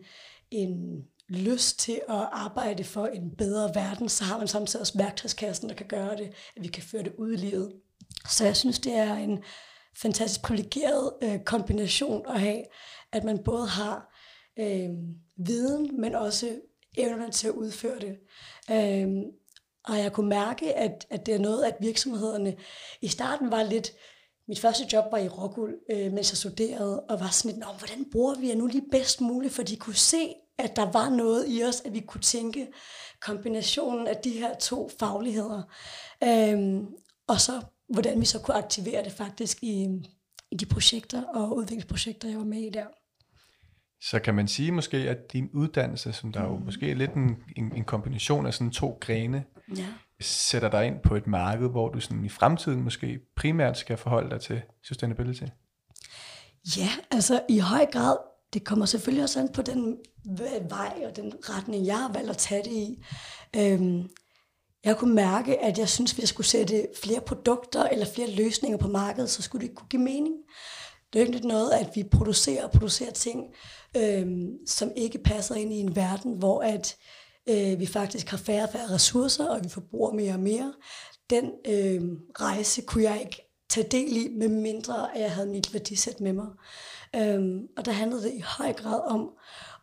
en 0.51 1.03
lyst 1.29 1.79
til 1.79 2.01
at 2.09 2.29
arbejde 2.31 2.83
for 2.83 3.05
en 3.05 3.35
bedre 3.37 3.75
verden, 3.75 4.09
så 4.09 4.23
har 4.23 4.37
man 4.37 4.47
samtidig 4.47 4.81
også 4.81 4.97
værktøjskassen, 4.97 5.69
der 5.69 5.75
kan 5.75 5.87
gøre 5.87 6.17
det, 6.17 6.31
at 6.55 6.63
vi 6.63 6.67
kan 6.67 6.83
føre 6.83 7.03
det 7.03 7.13
ud 7.17 7.33
i 7.33 7.35
livet. 7.35 7.73
Så 8.29 8.45
jeg 8.45 8.55
synes, 8.55 8.79
det 8.79 8.93
er 8.93 9.13
en 9.13 9.43
fantastisk 9.97 10.41
privilegeret 10.41 11.11
øh, 11.23 11.39
kombination 11.39 12.25
at 12.27 12.39
have, 12.39 12.63
at 13.11 13.23
man 13.23 13.43
både 13.43 13.67
har 13.67 14.13
øh, 14.59 14.89
viden, 15.37 16.01
men 16.01 16.15
også 16.15 16.59
evnerne 16.97 17.31
til 17.31 17.47
at 17.47 17.53
udføre 17.53 17.99
det. 17.99 18.17
Øh, 18.71 19.07
og 19.85 19.97
jeg 19.97 20.13
kunne 20.13 20.29
mærke, 20.29 20.73
at, 20.73 21.05
at 21.09 21.25
det 21.25 21.33
er 21.33 21.39
noget, 21.39 21.63
at 21.63 21.75
virksomhederne 21.81 22.55
i 23.01 23.07
starten 23.07 23.51
var 23.51 23.63
lidt 23.63 23.91
mit 24.47 24.59
første 24.59 24.85
job 24.93 25.05
var 25.11 25.17
i 25.17 25.27
Rockwool, 25.27 25.75
øh, 25.91 26.13
mens 26.13 26.31
jeg 26.31 26.37
studerede, 26.37 26.99
og 27.01 27.19
var 27.19 27.29
sådan 27.29 27.57
lidt, 27.57 27.65
hvordan 27.65 28.05
bruger 28.11 28.35
vi 28.35 28.55
nu 28.55 28.67
lige 28.67 28.85
bedst 28.91 29.21
muligt, 29.21 29.53
for 29.53 29.63
de 29.63 29.75
kunne 29.77 29.95
se, 29.95 30.33
at 30.57 30.75
der 30.75 30.91
var 30.91 31.09
noget 31.09 31.45
i 31.47 31.63
os, 31.63 31.81
at 31.85 31.93
vi 31.93 31.99
kunne 31.99 32.21
tænke 32.21 32.67
kombinationen 33.21 34.07
af 34.07 34.15
de 34.23 34.31
her 34.31 34.55
to 34.55 34.89
fagligheder, 34.99 35.61
øh, 36.23 36.83
og 37.27 37.41
så 37.41 37.61
hvordan 37.93 38.19
vi 38.19 38.25
så 38.25 38.39
kunne 38.39 38.57
aktivere 38.57 39.03
det 39.03 39.11
faktisk 39.11 39.63
i, 39.63 39.87
i 40.51 40.55
de 40.55 40.65
projekter 40.65 41.23
og 41.23 41.55
udviklingsprojekter, 41.55 42.29
jeg 42.29 42.37
var 42.37 42.43
med 42.43 42.61
i 42.61 42.69
der. 42.69 42.85
Så 44.01 44.19
kan 44.19 44.35
man 44.35 44.47
sige 44.47 44.71
måske, 44.71 44.97
at 44.97 45.33
din 45.33 45.49
uddannelse, 45.53 46.13
som 46.13 46.31
der 46.31 46.47
mm. 46.47 46.53
jo 46.53 46.59
måske 46.59 46.91
er 46.91 46.95
lidt 46.95 47.13
en, 47.13 47.35
en, 47.55 47.75
en 47.75 47.83
kombination 47.83 48.45
af 48.45 48.53
sådan 48.53 48.71
to 48.71 48.97
grene, 49.01 49.43
ja 49.77 49.87
sætter 50.21 50.69
dig 50.69 50.86
ind 50.86 50.95
på 51.03 51.15
et 51.15 51.27
marked, 51.27 51.69
hvor 51.69 51.89
du 51.89 52.00
sådan 52.00 52.25
i 52.25 52.29
fremtiden 52.29 52.83
måske 52.83 53.19
primært 53.36 53.77
skal 53.77 53.97
forholde 53.97 54.29
dig 54.29 54.41
til 54.41 54.62
sustainability? 54.83 55.43
Ja, 56.77 56.89
altså 57.12 57.41
i 57.50 57.59
høj 57.59 57.86
grad. 57.86 58.17
Det 58.53 58.63
kommer 58.63 58.86
selvfølgelig 58.86 59.24
også 59.24 59.39
an 59.39 59.50
på 59.53 59.62
den 59.62 59.97
vej 60.69 61.03
og 61.05 61.15
den 61.15 61.33
retning, 61.50 61.86
jeg 61.86 61.97
har 61.97 62.13
valgt 62.13 62.29
at 62.29 62.38
tage 62.38 62.63
det 62.63 62.71
i. 62.71 63.03
Øhm, 63.55 64.09
jeg 64.86 64.97
kunne 64.97 65.15
mærke, 65.15 65.63
at 65.63 65.77
jeg 65.77 65.89
synes, 65.89 66.12
at 66.12 66.15
hvis 66.15 66.21
jeg 66.21 66.27
skulle 66.27 66.47
sætte 66.47 66.88
flere 67.03 67.21
produkter 67.21 67.83
eller 67.83 68.05
flere 68.05 68.31
løsninger 68.31 68.77
på 68.77 68.88
markedet, 68.88 69.29
så 69.29 69.41
skulle 69.41 69.67
det 69.67 69.75
kunne 69.75 69.88
give 69.89 70.01
mening. 70.01 70.36
Det 71.13 71.21
er 71.21 71.25
jo 71.25 71.33
ikke 71.33 71.47
noget, 71.47 71.71
at 71.71 71.89
vi 71.95 72.03
producerer 72.03 72.65
og 72.65 72.71
producerer 72.71 73.12
ting, 73.12 73.43
øhm, 73.97 74.47
som 74.67 74.91
ikke 74.95 75.17
passer 75.17 75.55
ind 75.55 75.74
i 75.74 75.77
en 75.77 75.95
verden, 75.95 76.33
hvor 76.33 76.62
at 76.62 76.95
øh, 77.49 77.79
vi 77.79 77.85
faktisk 77.85 78.29
har 78.29 78.37
færre 78.37 78.63
og 78.63 78.69
færre 78.69 78.89
ressourcer, 78.93 79.45
og 79.45 79.63
vi 79.63 79.69
forbruger 79.69 80.13
mere 80.13 80.33
og 80.33 80.39
mere. 80.39 80.73
Den 81.29 81.51
øh, 81.67 82.01
rejse 82.41 82.81
kunne 82.81 83.03
jeg 83.03 83.21
ikke 83.21 83.47
tage 83.69 83.87
del 83.91 84.17
i, 84.17 84.29
med 84.29 84.47
mindre 84.47 85.15
at 85.15 85.21
jeg 85.21 85.31
havde 85.31 85.47
mit 85.47 85.73
værdisæt 85.73 86.21
med 86.21 86.33
mig. 86.33 86.47
Øhm, 87.15 87.67
og 87.77 87.85
der 87.85 87.91
handlede 87.91 88.23
det 88.23 88.33
i 88.33 88.43
høj 88.57 88.73
grad 88.73 89.01
om 89.07 89.29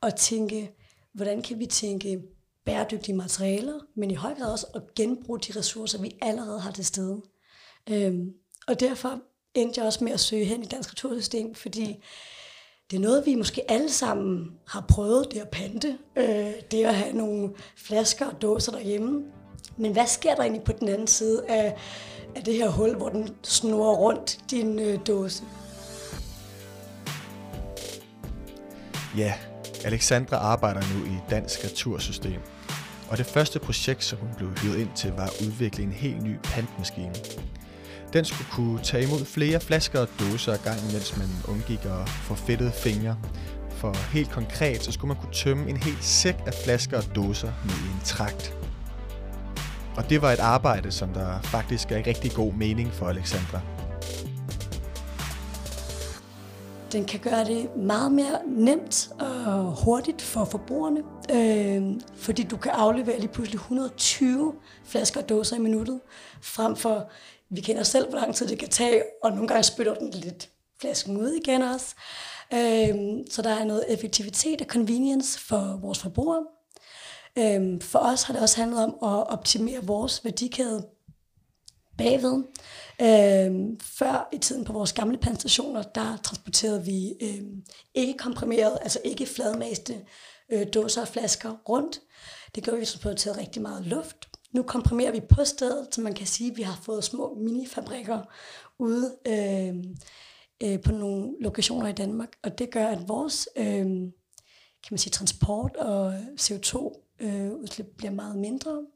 at 0.03 0.15
tænke, 0.15 0.71
hvordan 1.13 1.43
kan 1.43 1.59
vi 1.59 1.67
tænke 1.67 2.23
bæredygtige 2.65 3.17
materialer, 3.17 3.81
men 3.97 4.11
i 4.11 4.15
høj 4.15 4.35
grad 4.35 4.53
også 4.53 4.67
at 4.75 4.95
genbruge 4.95 5.41
de 5.41 5.59
ressourcer, 5.59 6.01
vi 6.01 6.17
allerede 6.23 6.61
har 6.61 6.71
til 6.71 6.85
stede. 6.85 7.23
Øhm, 7.91 8.33
og 8.67 8.81
derfor 8.81 9.21
endte 9.55 9.81
jeg 9.81 9.87
også 9.87 10.05
med 10.05 10.13
at 10.13 10.21
søge 10.21 10.45
hen 10.45 10.63
i 10.63 10.67
Dansk 10.67 10.93
Retursystem, 10.93 11.55
fordi 11.55 12.05
det 12.91 12.97
er 12.97 13.01
noget, 13.01 13.27
vi 13.27 13.35
måske 13.35 13.71
alle 13.71 13.91
sammen 13.91 14.51
har 14.67 14.85
prøvet, 14.89 15.27
det 15.33 15.41
at 15.41 15.49
pante, 15.49 15.99
øh, 16.17 16.53
det 16.71 16.85
at 16.85 16.95
have 16.95 17.17
nogle 17.17 17.51
flasker 17.77 18.27
og 18.27 18.43
dåser 18.43 18.73
derhjemme. 18.73 19.23
Men 19.77 19.93
hvad 19.93 20.07
sker 20.07 20.35
der 20.35 20.43
egentlig 20.43 20.63
på 20.63 20.73
den 20.73 20.89
anden 20.89 21.07
side 21.07 21.43
af, 21.49 21.77
af 22.37 22.45
det 22.45 22.55
her 22.55 22.69
hul, 22.69 22.97
hvor 22.97 23.09
den 23.09 23.29
snurrer 23.43 23.97
rundt 23.97 24.39
din 24.51 24.79
øh, 24.79 24.99
dåse? 25.07 25.45
Ja, 29.17 29.35
Alexandra 29.85 30.37
arbejder 30.37 30.81
nu 30.81 31.05
i 31.05 31.17
Dansk 31.31 31.65
Retursystem. 31.65 32.41
Og 33.11 33.19
det 33.19 33.27
første 33.27 33.59
projekt, 33.59 34.05
som 34.05 34.19
hun 34.19 34.29
blev 34.37 34.51
hyret 34.51 34.79
ind 34.79 34.91
til, 34.97 35.13
var 35.13 35.25
at 35.25 35.47
udvikle 35.47 35.85
en 35.85 35.93
helt 35.93 36.23
ny 36.23 36.37
pantmaskine. 36.45 37.15
Den 38.15 38.25
skulle 38.25 38.51
kunne 38.51 38.83
tage 38.83 39.07
imod 39.07 39.25
flere 39.25 39.61
flasker 39.61 40.01
og 40.01 40.09
dåser 40.21 40.53
ad 40.53 40.59
gangen, 40.59 40.93
mens 40.93 41.17
man 41.17 41.29
undgik 41.49 41.85
at 41.85 42.09
få 42.09 42.35
fedtede 42.35 42.73
fingre. 42.73 43.17
For 43.71 44.13
helt 44.13 44.31
konkret, 44.31 44.83
så 44.83 44.93
skulle 44.93 45.09
man 45.09 45.17
kunne 45.17 45.33
tømme 45.33 45.71
en 45.71 45.77
hel 45.77 45.97
sæk 46.01 46.37
af 46.47 46.55
flasker 46.65 46.97
og 46.97 47.05
dåser 47.17 47.53
med 47.65 47.75
en 47.75 48.01
trakt. 48.05 48.57
Og 49.97 50.11
det 50.11 50.23
var 50.23 50.33
et 50.33 50.39
arbejde, 50.39 50.93
som 50.93 51.09
der 51.09 51.41
faktisk 51.41 51.93
er 51.93 52.07
rigtig 52.07 52.33
god 52.33 52.53
mening 52.53 52.93
for 52.93 53.07
Alexandra. 53.07 53.61
Den 56.93 57.05
kan 57.05 57.21
gøre 57.21 57.45
det 57.45 57.77
meget 57.77 58.13
mere 58.13 58.39
nemt 58.47 59.09
og 59.21 59.85
hurtigt 59.85 60.23
for 60.23 60.45
forbrugerne, 60.45 61.01
øh, 61.31 62.01
fordi 62.17 62.43
du 62.43 62.57
kan 62.57 62.73
aflevere 62.75 63.21
lige 63.21 63.33
pludselig 63.33 63.59
120 63.59 64.53
flasker 64.85 65.23
og 65.23 65.29
dåser 65.29 65.57
i 65.57 65.59
minuttet, 65.59 66.01
frem 66.41 66.77
for 66.77 67.11
vi 67.57 67.61
kender 67.61 67.83
selv, 67.83 68.09
hvor 68.09 68.19
lang 68.19 68.35
tid 68.35 68.47
det 68.47 68.59
kan 68.59 68.69
tage, 68.69 69.03
og 69.23 69.31
nogle 69.31 69.49
gange 69.49 69.63
spytter 69.63 69.95
den 69.95 70.11
lidt 70.11 70.51
flasken 70.81 71.17
ud 71.17 71.31
igen 71.31 71.63
også. 71.63 71.95
Øhm, 72.53 73.31
så 73.31 73.43
der 73.43 73.51
er 73.51 73.65
noget 73.65 73.85
effektivitet 73.89 74.61
og 74.61 74.67
convenience 74.67 75.39
for 75.39 75.79
vores 75.83 75.99
forbrugere. 75.99 76.45
Øhm, 77.39 77.81
for 77.81 77.99
os 77.99 78.23
har 78.23 78.35
det 78.35 78.43
også 78.43 78.57
handlet 78.57 78.85
om 78.85 78.91
at 78.91 79.27
optimere 79.29 79.87
vores 79.87 80.25
værdikæde 80.25 80.87
bagved. 81.99 82.43
Øhm, 83.01 83.81
før 83.81 84.29
i 84.33 84.39
tiden 84.39 84.65
på 84.65 84.73
vores 84.73 84.93
gamle 84.93 85.19
pandstationer, 85.19 85.83
der 85.83 86.17
transporterede 86.23 86.85
vi 86.85 87.15
øhm, 87.23 87.63
ikke 87.95 88.15
komprimeret, 88.19 88.79
altså 88.83 88.99
ikke 89.05 89.27
fladmaste 89.27 90.05
øh, 90.53 90.67
dåser 90.75 91.01
og 91.01 91.09
flasker 91.09 91.57
rundt. 91.69 92.01
Det 92.55 92.65
gør 92.65 92.73
vi, 92.73 92.81
vi 92.81 92.87
transporterede 92.87 93.41
rigtig 93.41 93.63
meget 93.63 93.87
luft. 93.87 94.29
Nu 94.55 94.63
komprimerer 94.63 95.13
vi 95.13 95.21
på 95.21 95.45
stedet, 95.45 95.89
så 95.91 96.01
man 96.01 96.15
kan 96.15 96.27
sige, 96.27 96.51
at 96.51 96.57
vi 96.57 96.63
har 96.63 96.79
fået 96.83 97.05
små 97.05 97.35
minifabrikker 97.35 98.23
ude 98.79 99.17
øh, 99.27 99.75
øh, 100.63 100.83
på 100.83 100.93
nogle 100.93 101.35
lokationer 101.41 101.89
i 101.89 101.93
Danmark. 101.93 102.29
Og 102.43 102.59
det 102.59 102.71
gør, 102.71 102.87
at 102.87 103.09
vores 103.09 103.49
øh, 103.57 103.85
kan 104.85 104.91
man 104.91 104.99
sige, 104.99 105.11
transport 105.11 105.77
og 105.77 106.19
CO2 106.41 107.05
CO2-udslip 107.21 107.87
bliver 107.97 108.11
meget 108.11 108.39
mindre, 108.39 108.87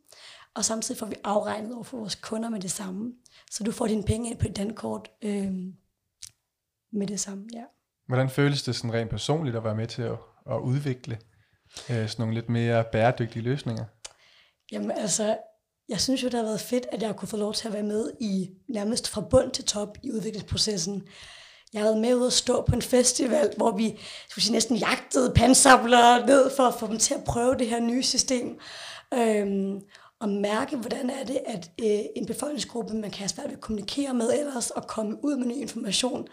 og 0.55 0.65
samtidig 0.65 0.99
får 0.99 1.07
vi 1.07 1.15
afregnet 1.25 1.75
over 1.75 1.83
for 1.83 1.99
vores 1.99 2.15
kunder 2.15 2.49
med 2.49 2.61
det 2.61 2.71
samme. 2.71 3.13
Så 3.51 3.65
du 3.65 3.73
får 3.73 3.87
dine 3.87 4.03
penge 4.03 4.31
ind 4.31 4.39
på 4.39 4.49
dit 4.49 4.57
dankort 4.57 5.11
øh, 5.23 5.53
med 6.93 7.07
det 7.07 7.21
samme, 7.21 7.47
ja. 7.55 7.65
Hvordan 8.07 8.31
føles 8.31 8.63
det 8.63 8.77
sådan 8.77 8.95
rent 8.95 9.11
personligt 9.11 9.57
at 9.57 9.65
være 9.65 9.75
med 9.75 9.87
til 9.87 10.03
at, 10.03 10.19
at 10.51 10.59
udvikle 10.61 11.19
øh, 11.91 12.09
sådan 12.09 12.15
nogle 12.19 12.35
lidt 12.35 12.49
mere 12.49 12.85
bæredygtige 12.93 13.43
løsninger? 13.43 13.85
Jamen 14.73 14.91
altså, 14.91 15.37
jeg 15.89 16.01
synes 16.01 16.23
jo, 16.23 16.29
det 16.29 16.35
har 16.35 16.43
været 16.43 16.61
fedt, 16.61 16.87
at 16.93 17.03
jeg 17.03 17.17
kunne 17.17 17.29
få 17.29 17.37
lov 17.37 17.55
til 17.55 17.69
at 17.69 17.75
være 17.75 17.83
med 17.83 18.11
i 18.21 18.51
nærmest 18.69 19.09
fra 19.09 19.21
bund 19.21 19.51
til 19.51 19.65
top 19.65 19.99
i 20.03 20.13
udviklingsprocessen. 20.13 21.03
Jeg 21.73 21.83
havde 21.83 22.01
med 22.01 22.15
ud 22.15 22.27
at 22.27 22.33
stå 22.33 22.63
på 22.63 22.75
en 22.75 22.83
festival, 22.83 23.53
hvor 23.57 23.77
vi 23.77 23.99
skulle 24.31 24.45
sige, 24.45 24.53
næsten 24.53 24.77
jagtede 24.77 25.33
pansabler 25.35 26.27
ned 26.27 26.51
for 26.57 26.63
at 26.63 26.75
få 26.75 26.87
dem 26.87 26.99
til 26.99 27.15
at 27.15 27.25
prøve 27.25 27.55
det 27.55 27.69
her 27.69 27.81
nye 27.81 28.03
system. 28.03 28.59
Øhm, 29.15 29.81
og 30.21 30.29
mærke, 30.29 30.77
hvordan 30.77 31.11
er 31.11 31.25
det, 31.25 31.39
at 31.47 31.71
øh, 31.83 32.01
en 32.17 32.27
befolkningsgruppe, 32.27 32.95
man 32.95 33.11
kan 33.11 33.19
have 33.19 33.29
svært 33.29 33.47
ved 33.47 33.55
at 33.55 33.61
kommunikere 33.61 34.15
med 34.15 34.33
ellers, 34.39 34.71
og 34.71 34.87
komme 34.87 35.25
ud 35.25 35.37
med 35.37 35.47
ny 35.47 35.55
information, 35.55 36.27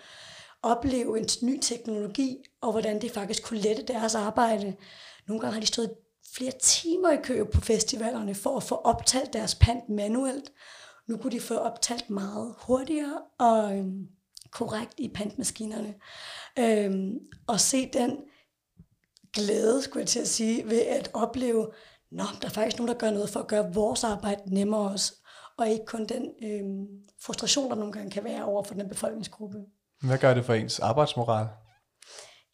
opleve 0.64 1.20
en 1.20 1.28
ny 1.42 1.60
teknologi, 1.62 2.38
og 2.62 2.72
hvordan 2.72 3.02
det 3.02 3.12
faktisk 3.12 3.44
kunne 3.44 3.60
lette 3.60 3.84
deres 3.84 4.16
arbejde. 4.16 4.76
Nogle 5.28 5.42
gange 5.42 5.54
har 5.54 5.62
de 5.62 5.68
stået 5.68 5.92
flere 6.34 6.54
timer 6.62 7.12
i 7.12 7.18
kø 7.24 7.44
på 7.44 7.62
festivalerne 7.62 8.36
for 8.36 8.58
at 8.58 8.64
få 8.64 8.76
optalt 8.76 9.34
deres 9.34 9.56
pant 9.56 9.90
manuelt. 9.90 10.52
Nu 11.08 11.18
kunne 11.18 11.32
de 11.32 11.40
få 11.40 11.56
optalt 11.56 12.10
meget 12.10 12.56
hurtigere 12.58 13.22
og 13.40 13.78
øhm, 13.78 14.08
korrekt 14.52 14.94
i 14.98 15.12
pantmaskinerne. 15.16 15.94
Øhm, 16.60 17.20
og 17.48 17.60
se 17.60 17.90
den 17.94 18.18
glæde, 19.34 19.82
skulle 19.82 20.02
jeg 20.02 20.08
til 20.08 20.20
at 20.20 20.28
sige, 20.28 20.70
ved 20.70 20.82
at 20.82 21.10
opleve, 21.14 21.68
Nå, 22.12 22.24
der 22.42 22.48
er 22.48 22.52
faktisk 22.52 22.78
nogen, 22.78 22.88
der 22.88 23.00
gør 23.00 23.12
noget 23.12 23.30
for 23.30 23.40
at 23.40 23.48
gøre 23.48 23.74
vores 23.74 24.04
arbejde 24.04 24.54
nemmere 24.54 24.92
også, 24.92 25.14
og 25.58 25.70
ikke 25.70 25.86
kun 25.86 26.06
den 26.06 26.32
øhm, 26.44 26.88
frustration, 27.22 27.70
der 27.70 27.76
nogle 27.76 27.92
gange 27.92 28.12
kan 28.12 28.24
være 28.24 28.46
over 28.46 28.64
for 28.64 28.74
den 28.74 28.90
befolkningsgruppe. 28.90 29.58
Hvad 30.02 30.18
gør 30.18 30.34
det 30.34 30.46
for 30.46 30.54
ens 30.54 30.80
arbejdsmoral? 30.80 31.48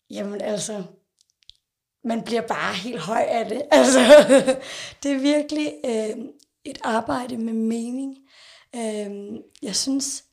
Jamen 0.10 0.42
altså, 0.42 0.84
man 2.04 2.24
bliver 2.24 2.42
bare 2.42 2.74
helt 2.74 3.00
høj 3.00 3.26
af 3.30 3.46
det. 3.46 3.62
Altså, 3.72 4.00
det 5.04 5.12
er 5.12 5.20
virkelig 5.20 5.74
øh, 5.86 6.26
et 6.66 6.78
arbejde 6.84 7.38
med 7.38 7.54
mening. 7.54 8.18
Øh, 8.76 9.40
jeg 9.62 9.76
synes, 9.76 10.24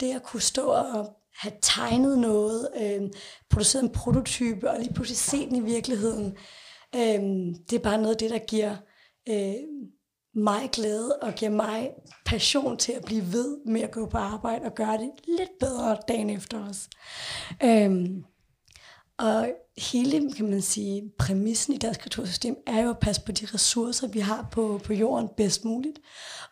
det 0.00 0.14
at 0.14 0.22
kunne 0.22 0.42
stå 0.42 0.66
og 0.66 1.16
have 1.38 1.52
tegnet 1.62 2.18
noget, 2.18 2.68
øh, 2.80 3.02
produceret 3.50 3.82
en 3.82 3.92
prototype, 3.92 4.70
og 4.70 4.78
lige 4.78 4.94
pludselig 4.94 5.18
se 5.18 5.48
den 5.48 5.56
i 5.56 5.60
virkeligheden, 5.60 6.36
øh, 6.94 7.20
det 7.70 7.72
er 7.72 7.82
bare 7.82 7.98
noget 7.98 8.14
af 8.14 8.18
det, 8.18 8.30
der 8.30 8.38
giver 8.38 8.76
øh, 9.28 9.54
mig 10.34 10.70
glæde 10.72 11.16
og 11.22 11.34
giver 11.34 11.50
mig 11.50 11.90
passion 12.26 12.76
til 12.76 12.92
at 12.92 13.04
blive 13.04 13.32
ved 13.32 13.58
med 13.66 13.80
at 13.80 13.90
gå 13.90 14.06
på 14.06 14.18
arbejde 14.18 14.64
og 14.64 14.74
gøre 14.74 14.98
det 14.98 15.10
lidt 15.38 15.50
bedre 15.60 15.96
dagen 16.08 16.30
efter 16.30 16.68
os. 16.68 16.88
Øh, 17.62 18.10
og 19.18 19.48
hele, 19.78 20.32
kan 20.32 20.50
man 20.50 20.62
sige, 20.62 21.12
præmissen 21.18 21.74
i 21.74 21.78
dansk 21.78 22.06
retursystem 22.06 22.56
er 22.66 22.80
jo 22.82 22.90
at 22.90 22.98
passe 22.98 23.22
på 23.26 23.32
de 23.32 23.46
ressourcer, 23.54 24.08
vi 24.08 24.20
har 24.20 24.48
på, 24.52 24.80
på 24.84 24.92
jorden 24.92 25.28
bedst 25.36 25.64
muligt, 25.64 25.98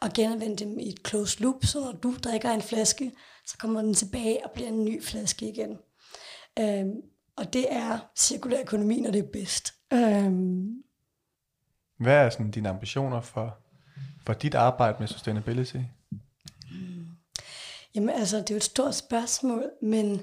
og 0.01 0.13
genanvende 0.15 0.57
dem 0.57 0.79
i 0.79 0.89
et 0.89 1.01
closed 1.09 1.41
loop, 1.41 1.65
så 1.65 1.81
når 1.81 1.93
du 1.93 2.15
drikker 2.25 2.51
en 2.51 2.63
flaske, 2.63 3.13
så 3.47 3.59
kommer 3.59 3.83
den 3.83 3.95
tilbage 3.95 4.45
og 4.45 4.51
bliver 4.51 4.69
en 4.69 4.85
ny 4.85 5.03
flaske 5.03 5.49
igen. 5.49 5.79
Øhm, 6.59 6.93
og 7.37 7.53
det 7.53 7.67
er 7.71 7.99
cirkulær 8.17 8.61
økonomi, 8.61 9.01
når 9.01 9.11
det 9.11 9.19
er 9.19 9.33
bedst. 9.33 9.75
Øhm. 9.93 10.83
Hvad 11.99 12.15
er 12.15 12.31
sådan 12.31 12.51
dine 12.51 12.69
ambitioner 12.69 13.21
for, 13.21 13.59
for 14.27 14.33
dit 14.33 14.55
arbejde 14.55 14.97
med 15.01 15.09
sustainability? 15.09 15.77
Hmm. 16.71 17.07
Jamen 17.95 18.11
altså, 18.11 18.37
det 18.37 18.51
er 18.51 18.55
jo 18.55 18.57
et 18.57 18.65
stort 18.65 18.95
spørgsmål, 18.95 19.71
men 19.83 20.23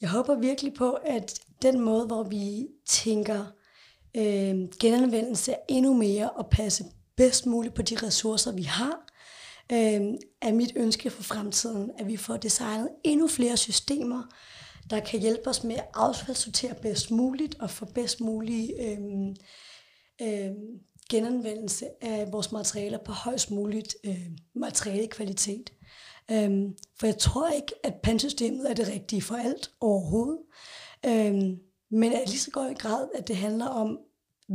jeg 0.00 0.10
håber 0.10 0.34
virkelig 0.34 0.74
på, 0.74 0.92
at 0.92 1.40
den 1.62 1.80
måde, 1.80 2.06
hvor 2.06 2.22
vi 2.22 2.66
tænker 2.86 3.44
øh, 4.16 4.68
genanvendelse 4.80 5.54
endnu 5.68 5.94
mere 5.94 6.30
og 6.30 6.50
passe 6.50 6.84
bedst 7.16 7.46
muligt 7.46 7.74
på 7.74 7.82
de 7.82 7.96
ressourcer, 8.06 8.52
vi 8.52 8.62
har, 8.62 9.04
øh, 9.72 10.00
er 10.42 10.52
mit 10.52 10.72
ønske 10.76 11.10
for 11.10 11.22
fremtiden, 11.22 11.90
at 11.98 12.06
vi 12.06 12.16
får 12.16 12.36
designet 12.36 12.88
endnu 13.04 13.28
flere 13.28 13.56
systemer, 13.56 14.22
der 14.90 15.00
kan 15.00 15.20
hjælpe 15.20 15.50
os 15.50 15.64
med 15.64 15.74
at 15.74 15.88
affaldssortere 15.94 16.74
bedst 16.82 17.10
muligt 17.10 17.54
og 17.60 17.70
få 17.70 17.84
bedst 17.84 18.20
mulig 18.20 18.70
øh, 18.80 18.98
øh, 20.22 20.50
genanvendelse 21.10 21.86
af 22.00 22.32
vores 22.32 22.52
materialer 22.52 22.98
på 22.98 23.12
højst 23.12 23.50
muligt 23.50 23.96
øh, 24.04 24.26
materialekvalitet. 24.54 25.72
Øhm, 26.30 26.74
for 26.98 27.06
jeg 27.06 27.18
tror 27.18 27.48
ikke, 27.48 27.72
at 27.84 27.94
pansystemet 28.02 28.70
er 28.70 28.74
det 28.74 28.88
rigtige 28.88 29.22
for 29.22 29.34
alt 29.34 29.70
overhovedet. 29.80 30.38
Øhm, 31.06 31.58
men 31.90 32.12
er 32.12 32.26
lige 32.26 32.38
så 32.38 32.50
godt 32.50 32.70
i 32.70 32.74
grad, 32.74 33.08
at 33.14 33.28
det 33.28 33.36
handler 33.36 33.66
om 33.66 33.98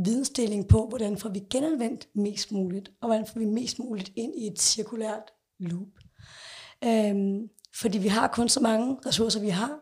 vidensdeling 0.04 0.68
på, 0.68 0.86
hvordan 0.88 1.18
får 1.18 1.28
vi 1.28 1.42
genanvendt 1.50 2.08
mest 2.14 2.52
muligt, 2.52 2.90
og 3.00 3.08
hvordan 3.08 3.26
får 3.26 3.38
vi 3.38 3.44
mest 3.44 3.78
muligt 3.78 4.12
ind 4.16 4.32
i 4.36 4.46
et 4.46 4.60
cirkulært 4.60 5.32
loop. 5.60 5.88
Øhm, 6.84 7.48
fordi 7.80 7.98
vi 7.98 8.08
har 8.08 8.28
kun 8.28 8.48
så 8.48 8.60
mange 8.60 8.96
ressourcer, 9.06 9.40
vi 9.40 9.48
har, 9.48 9.80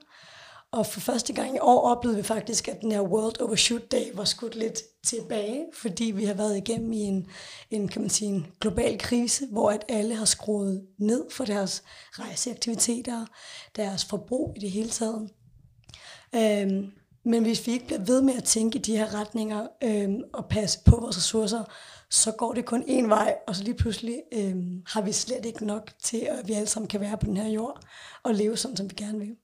og 0.72 0.87
for 0.87 1.00
første 1.00 1.33
gang 1.33 1.57
i 1.57 1.59
år 1.62 1.81
oplevede 1.81 2.16
vi 2.16 2.22
faktisk, 2.22 2.68
at 2.68 2.81
den 2.81 2.92
her 2.92 3.00
World 3.00 3.40
Overshoot 3.40 3.92
Day 3.92 4.12
var 4.14 4.24
skudt 4.24 4.55
lidt 4.55 4.83
tilbage, 5.07 5.66
fordi 5.74 6.05
vi 6.05 6.24
har 6.24 6.35
været 6.35 6.57
igennem 6.57 6.92
i 6.92 6.98
en, 6.98 7.26
en, 7.70 7.88
kan 7.88 8.00
man 8.00 8.11
sige, 8.11 8.29
en 8.29 8.46
global 8.61 8.98
krise, 8.98 9.46
hvor 9.46 9.70
at 9.70 9.85
alle 9.88 10.14
har 10.14 10.24
skruet 10.24 10.87
ned 10.98 11.24
for 11.31 11.44
deres 11.44 11.83
rejseaktiviteter, 12.12 13.26
deres 13.76 14.05
forbrug 14.05 14.55
i 14.57 14.61
det 14.61 14.70
hele 14.70 14.88
taget. 14.88 15.31
Øhm, 16.34 16.92
men 17.24 17.42
hvis 17.42 17.66
vi 17.66 17.72
ikke 17.72 17.86
bliver 17.86 18.04
ved 18.04 18.22
med 18.22 18.34
at 18.34 18.44
tænke 18.44 18.78
i 18.78 18.82
de 18.82 18.96
her 18.96 19.14
retninger 19.14 19.66
øhm, 19.82 20.22
og 20.32 20.48
passe 20.48 20.78
på 20.84 21.00
vores 21.00 21.16
ressourcer, 21.16 21.64
så 22.10 22.32
går 22.32 22.52
det 22.52 22.64
kun 22.64 22.82
én 22.82 23.06
vej, 23.06 23.34
og 23.46 23.56
så 23.56 23.64
lige 23.64 23.74
pludselig 23.74 24.22
øhm, 24.32 24.82
har 24.86 25.00
vi 25.00 25.12
slet 25.12 25.46
ikke 25.46 25.66
nok 25.66 25.92
til, 26.02 26.18
at 26.18 26.48
vi 26.48 26.52
alle 26.52 26.66
sammen 26.66 26.88
kan 26.88 27.00
være 27.00 27.18
på 27.18 27.26
den 27.26 27.36
her 27.36 27.48
jord 27.48 27.80
og 28.22 28.34
leve 28.34 28.56
sådan, 28.56 28.76
som 28.76 28.90
vi 28.90 28.94
gerne 28.94 29.18
vil. 29.18 29.36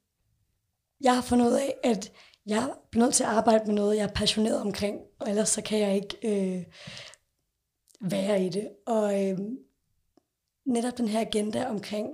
Jeg 1.00 1.14
har 1.14 1.22
fundet 1.22 1.46
ud 1.46 1.52
af, 1.52 1.74
at 1.84 2.12
jeg 2.46 2.70
bliver 2.90 3.04
nødt 3.04 3.14
til 3.14 3.24
at 3.24 3.30
arbejde 3.30 3.64
med 3.66 3.74
noget, 3.74 3.96
jeg 3.96 4.02
er 4.02 4.12
passioneret 4.14 4.60
omkring, 4.60 5.00
og 5.20 5.30
ellers 5.30 5.48
så 5.48 5.62
kan 5.62 5.78
jeg 5.78 5.94
ikke 5.94 6.16
øh, 6.24 6.64
være 8.00 8.44
i 8.44 8.48
det. 8.48 8.68
Og 8.86 9.28
øh, 9.28 9.38
netop 10.66 10.98
den 10.98 11.08
her 11.08 11.20
agenda 11.20 11.66
omkring 11.68 12.08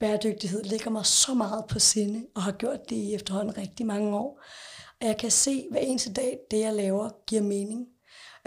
bæredygtighed 0.00 0.62
ligger 0.62 0.90
mig 0.90 1.06
så 1.06 1.34
meget 1.34 1.64
på 1.68 1.78
sinde, 1.78 2.26
og 2.34 2.42
har 2.42 2.52
gjort 2.52 2.90
det 2.90 2.96
i 2.96 3.14
efterhånden 3.14 3.58
rigtig 3.58 3.86
mange 3.86 4.16
år. 4.16 4.42
Og 5.00 5.06
jeg 5.06 5.16
kan 5.16 5.30
se 5.30 5.66
hver 5.70 5.80
eneste 5.80 6.12
dag, 6.12 6.38
det 6.50 6.60
jeg 6.60 6.72
laver, 6.72 7.10
giver 7.26 7.42
mening. 7.42 7.86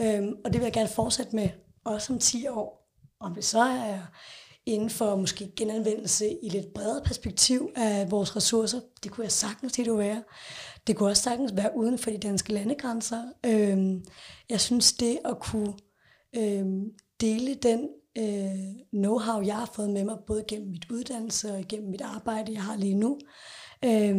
Øhm, 0.02 0.34
og 0.46 0.54
det 0.54 0.62
vil 0.62 0.66
jeg 0.66 0.74
gerne 0.74 0.90
fortsætte 0.90 1.36
med, 1.36 1.50
også 1.86 2.14
om 2.14 2.20
10 2.20 2.48
år. 2.48 2.88
Om 3.20 3.34
det 3.34 3.46
så 3.46 3.60
er 3.60 4.00
inden 4.66 4.90
for 4.90 5.16
måske 5.16 5.52
genanvendelse 5.56 6.38
i 6.44 6.50
lidt 6.50 6.74
bredere 6.74 7.04
perspektiv 7.04 7.70
af 7.76 8.12
vores 8.12 8.36
ressourcer, 8.36 8.80
det 9.04 9.12
kunne 9.12 9.24
jeg 9.24 9.32
sagtens 9.32 9.74
til 9.74 9.90
at 9.90 9.98
være. 9.98 10.24
Det 10.88 10.96
kunne 10.96 11.10
også 11.10 11.24
sagtens 11.24 11.56
være 11.56 11.72
uden 11.76 11.98
for 11.98 12.12
de 12.12 12.18
danske 12.18 12.54
landegrænser. 12.54 13.24
Øhm, 13.46 14.06
jeg 14.50 14.62
synes, 14.62 14.94
det 14.94 15.20
at 15.26 15.40
kunne 15.40 15.74
øhm, 16.36 16.84
dele 17.22 17.56
den 17.56 17.90
øh, 18.18 19.02
know-how, 19.04 19.46
jeg 19.46 19.56
har 19.56 19.72
fået 19.76 19.90
med 19.90 20.04
mig, 20.04 20.18
både 20.28 20.44
gennem 20.48 20.70
mit 20.70 20.92
uddannelse 20.92 21.54
og 21.54 21.64
gennem 21.70 21.90
mit 21.90 22.02
arbejde, 22.02 22.54
jeg 22.54 22.64
har 22.64 22.78
lige 22.78 22.96
nu, 22.96 23.20
øh, 23.86 24.16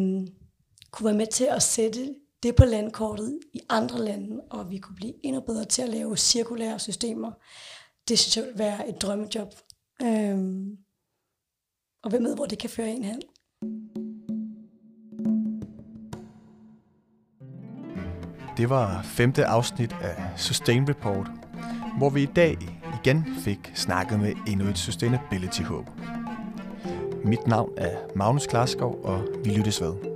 kunne 0.91 1.05
være 1.05 1.15
med 1.15 1.27
til 1.27 1.45
at 1.45 1.63
sætte 1.63 2.15
det 2.43 2.57
på 2.57 2.65
landkortet 2.65 3.39
i 3.55 3.61
andre 3.69 4.05
lande, 4.05 4.41
og 4.51 4.71
vi 4.71 4.79
kunne 4.79 4.97
blive 4.97 5.15
endnu 5.25 5.41
bedre 5.41 5.65
til 5.65 5.83
at 5.83 5.89
lave 5.89 6.17
cirkulære 6.17 6.79
systemer. 6.79 7.33
Det 8.09 8.19
synes 8.19 8.37
jeg 8.37 8.45
vil 8.45 8.59
være 8.59 8.89
et 8.89 9.03
drømmejob. 9.03 9.55
Øh, 10.03 10.39
og 12.03 12.11
hvem 12.11 12.25
ved, 12.25 12.35
hvor 12.35 12.47
det 12.47 12.59
kan 12.59 12.71
føre 12.71 12.91
en 12.91 13.05
hen. 13.05 13.21
Det 18.57 18.71
var 18.71 19.03
femte 19.03 19.45
afsnit 19.45 19.93
af 19.93 20.39
Sustain 20.39 20.89
Report, 20.89 21.27
hvor 21.99 22.11
vi 22.11 22.23
i 22.23 22.29
dag 22.37 22.57
igen 23.05 23.27
fik 23.39 23.73
snakket 23.75 24.21
med 24.21 24.33
endnu 24.47 24.69
et 24.69 24.79
Sustainability-håb. 24.79 25.91
Mit 27.25 27.47
navn 27.47 27.71
er 27.77 27.91
Magnus 28.17 28.47
Klarskov, 28.47 29.01
og 29.05 29.23
vi 29.45 29.51
lyttes 29.51 29.81
ved. 29.81 30.08